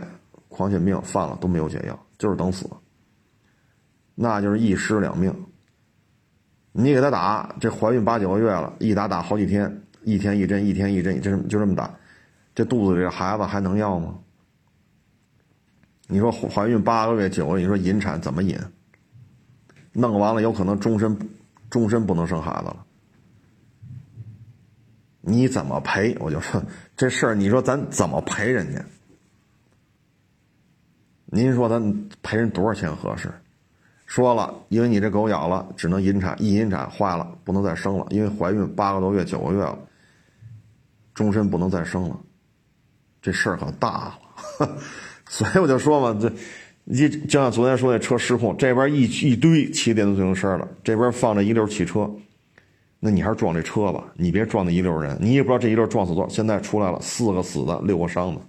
[0.49, 2.69] 狂犬病犯了都没有解药，就是等死，
[4.17, 5.33] 那就是一尸两命。
[6.73, 11.95] 你给他打，这怀孕八九个月了，一打打好几天，一天一针，一天一针，就这么就这么打，
[12.55, 14.19] 这肚子里的孩子还能要吗？
[16.09, 18.59] 你说怀孕八个月九个月，你说引产怎么引？
[19.93, 21.17] 弄完了有可能终身
[21.69, 22.87] 终身不能生孩子了。
[25.21, 26.17] 你怎么赔？
[26.21, 26.63] 我就说
[26.97, 28.83] 这事儿，你说咱怎么赔人家？
[31.27, 33.31] 您说咱赔人多少钱合适？
[34.13, 39.79] 说了，因为你这狗咬了，只能引产，一引产坏了，不能再生了，因为怀孕八个多月、九个月了，
[41.15, 42.21] 终身不能再生了，
[43.23, 44.15] 这事儿可大
[44.59, 44.77] 了。
[45.31, 46.31] 所以我就说嘛，这
[46.85, 52.11] 一就像昨天说那车失控，这边一一堆骑电动自行车了，这边放着一溜汽车，
[53.01, 56.29] 那你还是撞这车吧，你别撞那一溜人，你也不知道这一溜撞死多少。
[56.29, 58.43] 现在出来了，四个死的，六个伤的，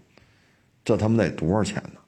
[0.84, 2.02] 这他妈得多少钱呢？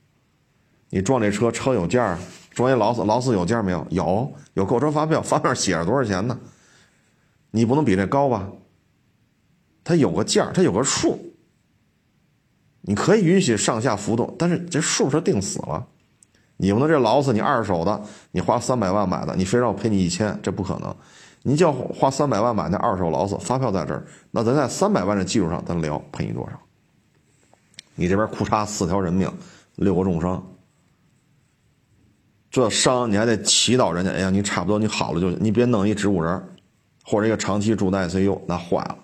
[0.89, 2.17] 你撞这车，车有价
[2.55, 3.85] 说一劳斯，劳斯有价没有？
[3.89, 6.39] 有，有购车发票，发票写着多少钱呢？
[7.51, 8.49] 你不能比这高吧？
[9.83, 11.19] 它有个价，它有个数，
[12.81, 15.85] 你可以允许上下浮动，但是这数是定死了。
[16.57, 18.01] 你不能这劳斯你二手的，
[18.31, 20.95] 你花三百万买的，你非让我赔你一千，这不可能。
[21.43, 26.57] 你就要花三百万买那二手劳斯，发票在这儿，那咱在三百万的基础上，咱聊赔你多少？
[27.95, 29.29] 你这边哭嚓四条人命，
[29.75, 30.41] 六个重伤。
[32.55, 36.41] 这伤你还得祈祷人家，哎呀，你差不多你好了就行，你别弄一植物人，
[37.03, 38.97] 或者一个长期住在 ICU，那坏了，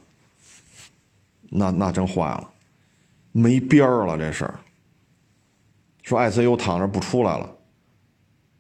[1.50, 2.50] 那那真坏了，
[3.34, 4.58] 没边儿了这事儿。
[6.02, 7.54] 说 ICU 躺着不出来了，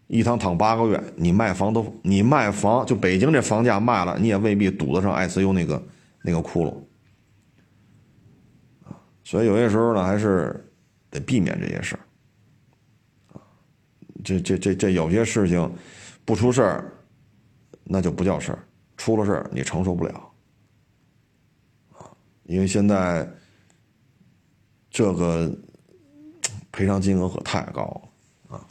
[0.07, 5.81] 一躺躺八个月，你卖房都你卖房就北京这房价卖了，你也未必堵得上 ICU 那个
[6.21, 6.75] 那个窟窿
[9.23, 10.69] 所以有些时候呢，还是
[11.09, 12.01] 得避免这些事儿。
[14.24, 15.72] 这这这这有些事情，
[16.26, 16.93] 不出事儿，
[17.84, 18.57] 那就不叫事儿；
[18.97, 20.32] 出了事儿，你承受不了，
[21.97, 22.05] 啊！
[22.43, 23.28] 因为现在
[24.89, 25.51] 这个
[26.72, 27.82] 赔偿金额可太高
[28.49, 28.67] 了啊！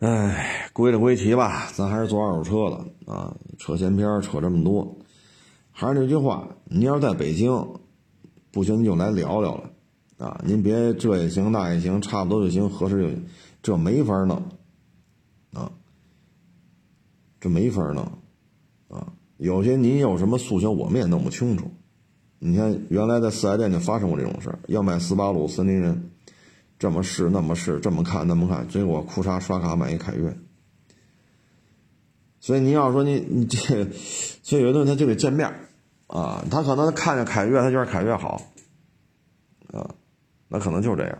[0.00, 3.36] 哎，归了归齐吧，咱还是做二手车的啊！
[3.58, 4.96] 扯闲篇扯这么多，
[5.72, 7.50] 还是那句话，你要是在北京，
[8.50, 9.70] 不行你就来聊聊了。
[10.18, 13.26] 啊，您别这也行那也行，差不多就行，合适就行，
[13.62, 14.42] 这没法弄，
[15.52, 15.70] 啊，
[17.40, 18.04] 这没法弄，
[18.88, 21.70] 啊，有些您有什么诉求，我们也弄不清楚。
[22.40, 26.10] 你看，原来在四 S 店就发生过这种事儿，要买斯巴鲁、森林人，
[26.80, 30.36] 这么试那么试，这么看那么看，结果裤衩刷卡买一凯越。
[32.40, 33.88] 所以您要说你你这，
[34.42, 35.48] 所以有的人他就得见面
[36.08, 38.42] 啊，他可能看见凯越，他觉得凯越好，
[39.72, 39.94] 啊。
[40.48, 41.18] 那可能就这样，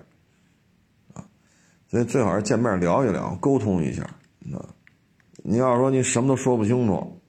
[1.14, 1.24] 啊，
[1.86, 4.08] 所以最好是见面聊一聊，沟通一下。
[4.38, 4.58] 那
[5.44, 7.20] 你要说你什么都说不清楚，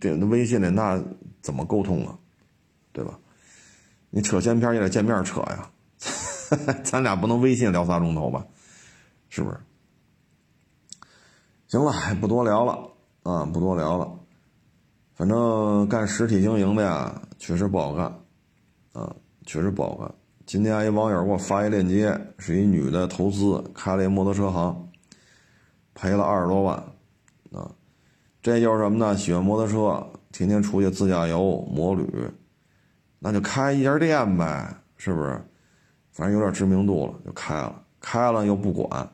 [0.00, 1.02] 这微信里那
[1.40, 2.18] 怎么沟通啊？
[2.92, 3.18] 对吧？
[4.10, 5.70] 你扯闲篇也得见面扯呀，
[6.84, 8.44] 咱俩不能微信聊仨钟头吧？
[9.28, 9.56] 是不是？
[11.68, 12.90] 行了，不多聊了
[13.22, 14.12] 啊，不多聊了。
[15.14, 18.06] 反正干实体经营的呀，确实不好干，
[18.92, 19.14] 啊，
[19.46, 20.14] 确实不好干。
[20.50, 24.90] 今天一网友给我发一链接，是一女的投资开了一摩托车行，
[25.94, 26.76] 赔了二十多万，
[27.52, 27.70] 啊，
[28.42, 29.16] 这就是什么呢？
[29.16, 32.04] 喜欢摩托车，天天出去自驾游、摩旅，
[33.20, 35.40] 那就开一家店呗，是不是？
[36.10, 39.08] 反正有点知名度了，就开了，开了又不管，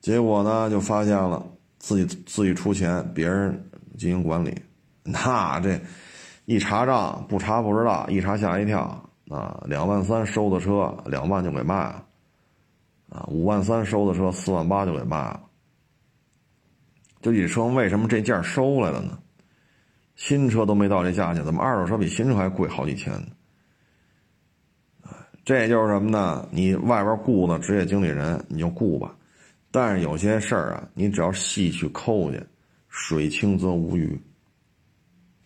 [0.00, 1.46] 结果呢，就发现了
[1.78, 4.52] 自己自己出钱，别人进行管理，
[5.04, 5.80] 那这
[6.44, 9.00] 一查账不查不知道，一查吓一跳。
[9.30, 12.02] 啊，两万三收的车，两万就给卖了；
[13.10, 15.42] 啊，五万三收的车，四万八就给卖了。
[17.20, 19.18] 就你说为什么这价收来了呢？
[20.14, 23.28] 新车都没到这价钱，怎么二手车比新车还贵好几千呢？
[25.44, 26.48] 这就是什么呢？
[26.50, 29.14] 你外边雇的职业经理人，你就雇吧。
[29.70, 32.42] 但是有些事儿啊，你只要细去抠去，
[32.88, 34.20] 水清则无鱼，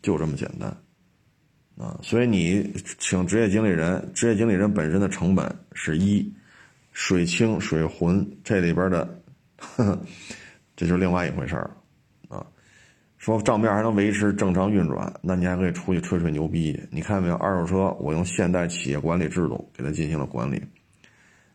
[0.01, 0.77] 就这么简单。
[1.83, 6.33] 啊，所以你请职业经理人，职业经理人本身的成本是一，
[6.93, 9.21] 水清水浑这里边的，
[10.77, 11.69] 这就是另外一回事儿，
[12.29, 12.47] 啊，
[13.19, 16.81] 说账面还能维持正常运转，那你还可以出去吹吹牛逼。
[16.89, 20.63] 你看没有，二手车我用现代企业管理制度给它进行了管理，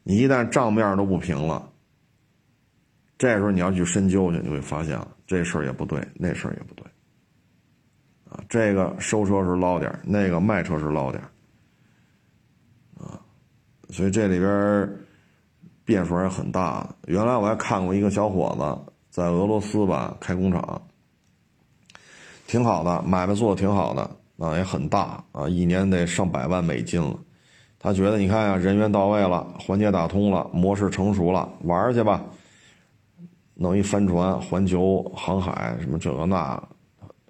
[0.03, 1.71] 你一旦账面都不平了，
[3.17, 6.85] 这时候你要去深究去，你会发现这事儿也不对，那事儿也不对。
[8.49, 11.21] 这个收车是捞点那个卖车是捞点
[12.97, 13.19] 啊，
[13.89, 14.89] 所以这里边
[15.83, 16.87] 变数还很大。
[17.05, 20.81] 原来我还看过一个小伙子在俄罗斯吧开工厂，
[22.47, 24.01] 挺好的，买卖做的挺好的
[24.37, 27.17] 啊，也很大啊，一年得上百万美金了。
[27.79, 32.23] 他觉得你看呀，人员到位了，环节打通了，模式成熟了，玩去吧，
[33.53, 36.61] 弄一帆船，环球航海什么这个那，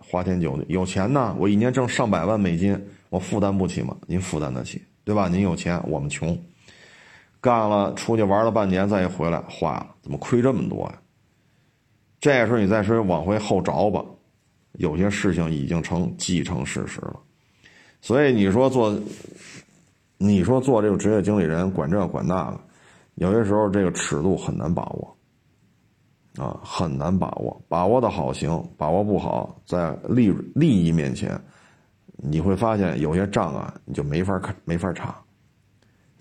[0.09, 3.95] 花天酒地，有钱呢，我一年挣上百万美金，我负担不起吗？
[4.07, 5.27] 您负担得起，对吧？
[5.27, 6.37] 您有钱，我们穷，
[7.41, 10.93] 干了出去玩了半年，再一回来坏了，怎么亏这么多呀？
[12.19, 14.03] 这时候你再说往回后找吧，
[14.73, 17.19] 有些事情已经成既成事实了，
[18.01, 18.97] 所以你说做。
[20.19, 22.59] 你说做这个职业经理人，管这管那个，
[23.17, 25.16] 有些时候这个尺度很难把握，
[26.37, 27.61] 啊，很难把握。
[27.67, 31.39] 把握的好行，把握不好，在利利益面前，
[32.15, 35.15] 你会发现有些账啊，你就没法看，没法查。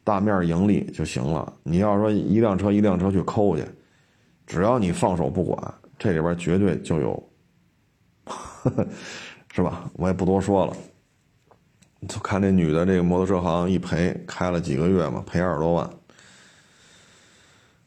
[0.02, 1.52] 大面盈利就行了。
[1.62, 3.64] 你要说一辆车一辆车去抠去，
[4.46, 7.28] 只要你放手不管，这里边绝对就有，
[9.52, 9.90] 是吧？
[9.94, 10.76] 我也不多说了。
[12.08, 15.90] 就看这女的，这个摩托车行一赔，开了几个月嘛，赔二十多万。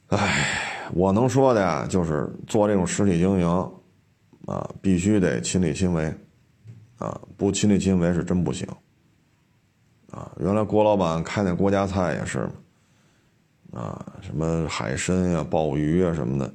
[0.08, 3.72] 唉，我能说的呀，就是做这种实体经营，
[4.46, 6.14] 啊，必须得亲力亲为，
[6.98, 8.68] 啊，不亲力亲为是真不行。
[10.12, 12.50] 啊，原来郭老板开那郭家菜也是，
[13.72, 16.52] 啊，什么海参呀、鲍鱼啊什么的，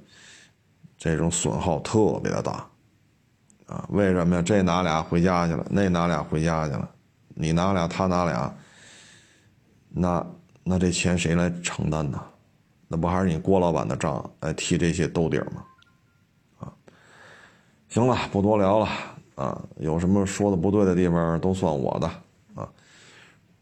[0.98, 2.66] 这种损耗特别的大，
[3.66, 4.42] 啊，为什么呀？
[4.42, 6.90] 这拿俩回家去了，那拿俩回家去了。
[7.36, 8.52] 你拿俩，他拿俩，
[9.88, 10.26] 那
[10.64, 12.20] 那这钱谁来承担呢？
[12.94, 15.64] 那不还是你郭老板的账来替这些兜底吗？
[16.60, 16.72] 啊，
[17.88, 18.88] 行了，不多聊了
[19.34, 19.60] 啊。
[19.78, 22.06] 有什么说的不对的地方，都算我的
[22.54, 22.68] 啊。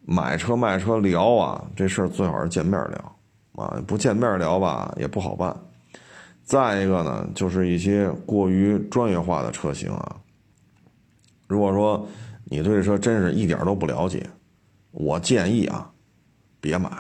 [0.03, 3.17] 买车卖车聊啊，这事儿最好是见面聊
[3.65, 5.57] 啊，不见面聊吧也不好办。
[6.45, 10.17] 再一个呢，就是一些过于专业化的车型啊，
[11.47, 12.07] 如果说。
[12.45, 14.29] 你对这车真是一点都不了解，
[14.91, 15.91] 我建议啊，
[16.61, 16.91] 别买，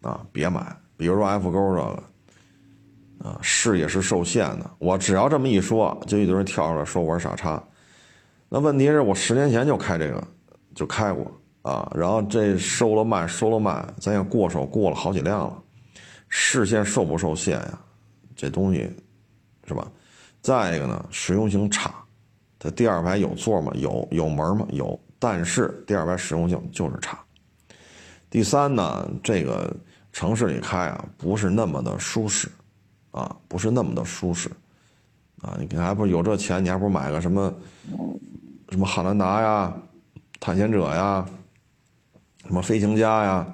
[0.00, 0.74] 啊，别买。
[1.02, 4.70] 比如说 F 勾这个，啊，视野是受限的。
[4.78, 7.60] 我只要这么一说，就一堆人跳出来说我是傻叉。
[8.48, 10.22] 那问题是我十年前就开这个，
[10.76, 11.26] 就开过
[11.62, 11.90] 啊。
[11.92, 15.60] 然后这收了慢，收了慢，咱也过手过了好几辆了。
[16.28, 17.80] 视线受不受限呀？
[18.36, 18.88] 这东西，
[19.66, 19.84] 是吧？
[20.40, 21.92] 再一个呢，实用性差。
[22.60, 23.72] 它第二排有座吗？
[23.74, 24.64] 有，有门吗？
[24.70, 27.18] 有，但是第二排实用性就是差。
[28.30, 29.74] 第三呢，这个
[30.12, 32.48] 城市里开啊，不是那么的舒适，
[33.10, 34.50] 啊，不是那么的舒适，
[35.40, 37.52] 啊，你还不是有这钱，你还不如买个什么，
[38.68, 39.72] 什么汉兰达呀，
[40.38, 41.24] 探险者呀，
[42.46, 43.46] 什么飞行家呀，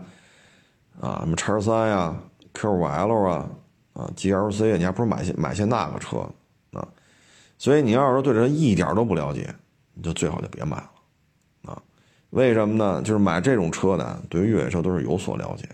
[1.00, 2.16] 啊，什么叉三呀
[2.54, 3.48] ，Q5L 啊，
[3.92, 6.18] 啊，GLC，你还不如买些买些那个车。
[6.72, 6.86] 啊
[7.60, 9.52] 所以你要是说对这一点都不了解，
[9.92, 11.82] 你就最好就别买了，啊，
[12.30, 13.02] 为什么呢？
[13.02, 15.68] 就是买这种车呢，对于越野车都是有所了解，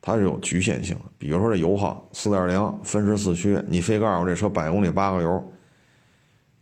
[0.00, 1.04] 它是有局限性的。
[1.18, 5.52] 比如说这油耗，四点零分时四驱，你非告诉我这车百公里八个油，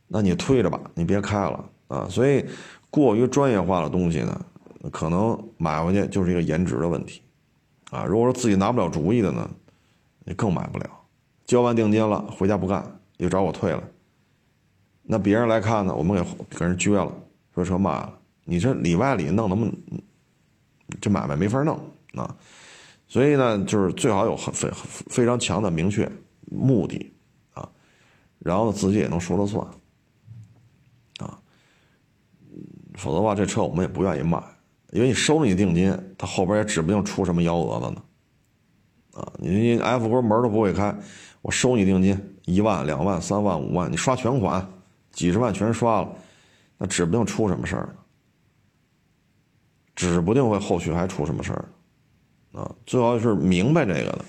[0.06, 2.06] 那你推着吧，你别开了啊。
[2.08, 2.44] 所以
[2.90, 4.44] 过于专业化的东西呢，
[4.90, 7.22] 可能买回去就是一个颜值的问题，
[7.90, 9.48] 啊，如果说自己拿不了主意的呢，
[10.24, 10.90] 你更买不了。
[11.44, 12.84] 交完定金了，回家不干。
[13.18, 13.82] 又找我退了，
[15.02, 17.12] 那别人来看呢，我们给给人撅了，
[17.52, 18.16] 说车卖了。
[18.44, 19.68] 你这里外里弄那么，
[21.00, 21.76] 这买卖没法弄
[22.14, 22.32] 啊。
[23.08, 24.70] 所以呢，就是最好有很非
[25.08, 26.10] 非常强的明确
[26.50, 27.12] 目的
[27.54, 27.68] 啊，
[28.38, 29.66] 然后呢自己也能说了算
[31.18, 31.40] 啊。
[32.94, 34.38] 否则的话，这车我们也不愿意卖，
[34.90, 38.02] 因为你收了你定金，他后边也指不定出什么幺蛾子呢。
[39.14, 40.94] 啊，你你 F 国门都不会开，
[41.42, 42.34] 我收你定金。
[42.44, 44.66] 一万、两万、三万、五万，你刷全款，
[45.12, 46.16] 几十万全刷了，
[46.78, 47.94] 那指不定出什么事儿，
[49.94, 51.68] 指不定会后续还出什么事儿，
[52.52, 54.24] 啊，最好是明白这个的，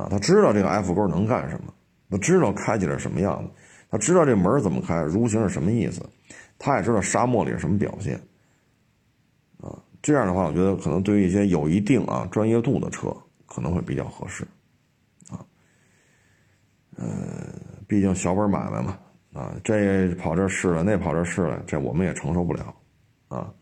[0.00, 1.74] 啊，他知道这个 F 勾能干什么，
[2.10, 3.50] 他知道开起来什么样子，
[3.90, 6.00] 他知道这门怎么开，蠕行是什么意思，
[6.58, 8.14] 他也知道沙漠里是什么表现，
[9.60, 13.14] 啊，这样的话，我觉得可能对于一些有一定啊专业度的车
[13.46, 14.44] 可能会比较合适。
[15.30, 15.44] 啊
[16.96, 17.06] 呃，
[17.88, 18.96] 毕竟小本买卖嘛，
[19.32, 22.72] 啊，这跑这试了，那跑这试了，这我们也承受不了，
[23.26, 23.52] 啊，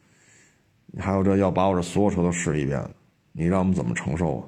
[0.99, 2.78] 还有这要把我这所有车都试一遍，
[3.33, 4.45] 你让我们怎么承受啊？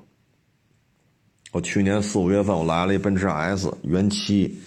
[1.53, 4.59] 我去年四五月份我来了一奔驰 S 原漆，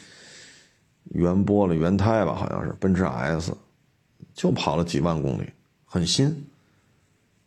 [1.06, 3.56] 原玻璃原胎吧，好像是奔驰 S，
[4.34, 5.49] 就跑了几万公里，
[5.85, 6.48] 很新，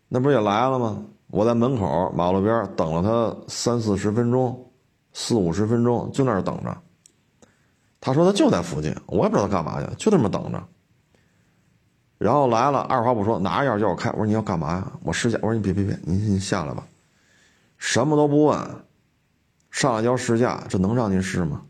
[0.08, 1.02] 那不也来了吗？
[1.28, 4.66] 我在门口马路边等了他三四十分钟。
[5.12, 6.82] 四五十分钟就那儿等着，
[8.00, 10.68] 他说他就在附近，我也不知道他干嘛去，就那么等着。
[12.20, 14.10] 然后来了，二话不说拿着钥匙叫我开。
[14.10, 14.92] 我说你要干嘛呀？
[15.02, 15.38] 我试驾。
[15.40, 16.86] 我说你别别别，您您下来吧，
[17.78, 18.58] 什么都不问，
[19.70, 21.62] 上来就要试驾，这能让您试吗？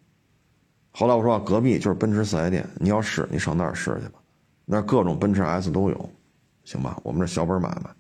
[0.91, 4.19] 后来我说隔壁就是奔驰四 S 店，你要试你上那儿试去吧，
[4.65, 6.11] 那各种奔驰 S 都有，
[6.65, 6.99] 行吧？
[7.05, 7.91] 我们这小本买卖，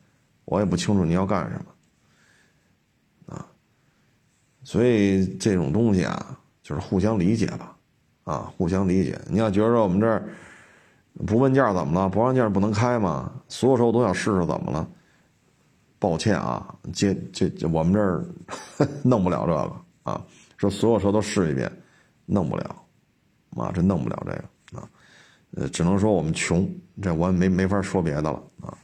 [0.45, 1.63] 我也不清楚你要干什
[3.29, 3.47] 么，啊，
[4.65, 7.77] 所以这种东西啊，就是互相理解吧，
[8.25, 9.17] 啊，互相理解。
[9.29, 10.29] 你要觉得我们这儿。
[11.27, 12.09] 不问价怎么了？
[12.09, 13.33] 不让价不能开吗？
[13.49, 14.89] 所有车我都想试试怎么了？
[15.99, 18.25] 抱歉啊，这这我们这儿
[19.05, 20.25] 弄不了这个啊。
[20.57, 21.71] 说所有车都试一遍，
[22.27, 22.77] 弄不了，
[23.57, 24.89] 啊，这弄不了这个啊。
[25.57, 26.69] 呃，只能说我们穷，
[27.03, 28.77] 这我也没没法说别的了啊。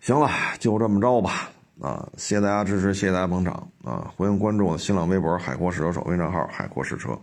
[0.00, 1.50] 行了，就这么着吧
[1.80, 2.08] 啊！
[2.16, 4.12] 谢谢大家支持，谢谢大家捧场啊！
[4.16, 7.18] 欢迎关注我的新浪微博“海阔试车手”微账号“海阔试车”。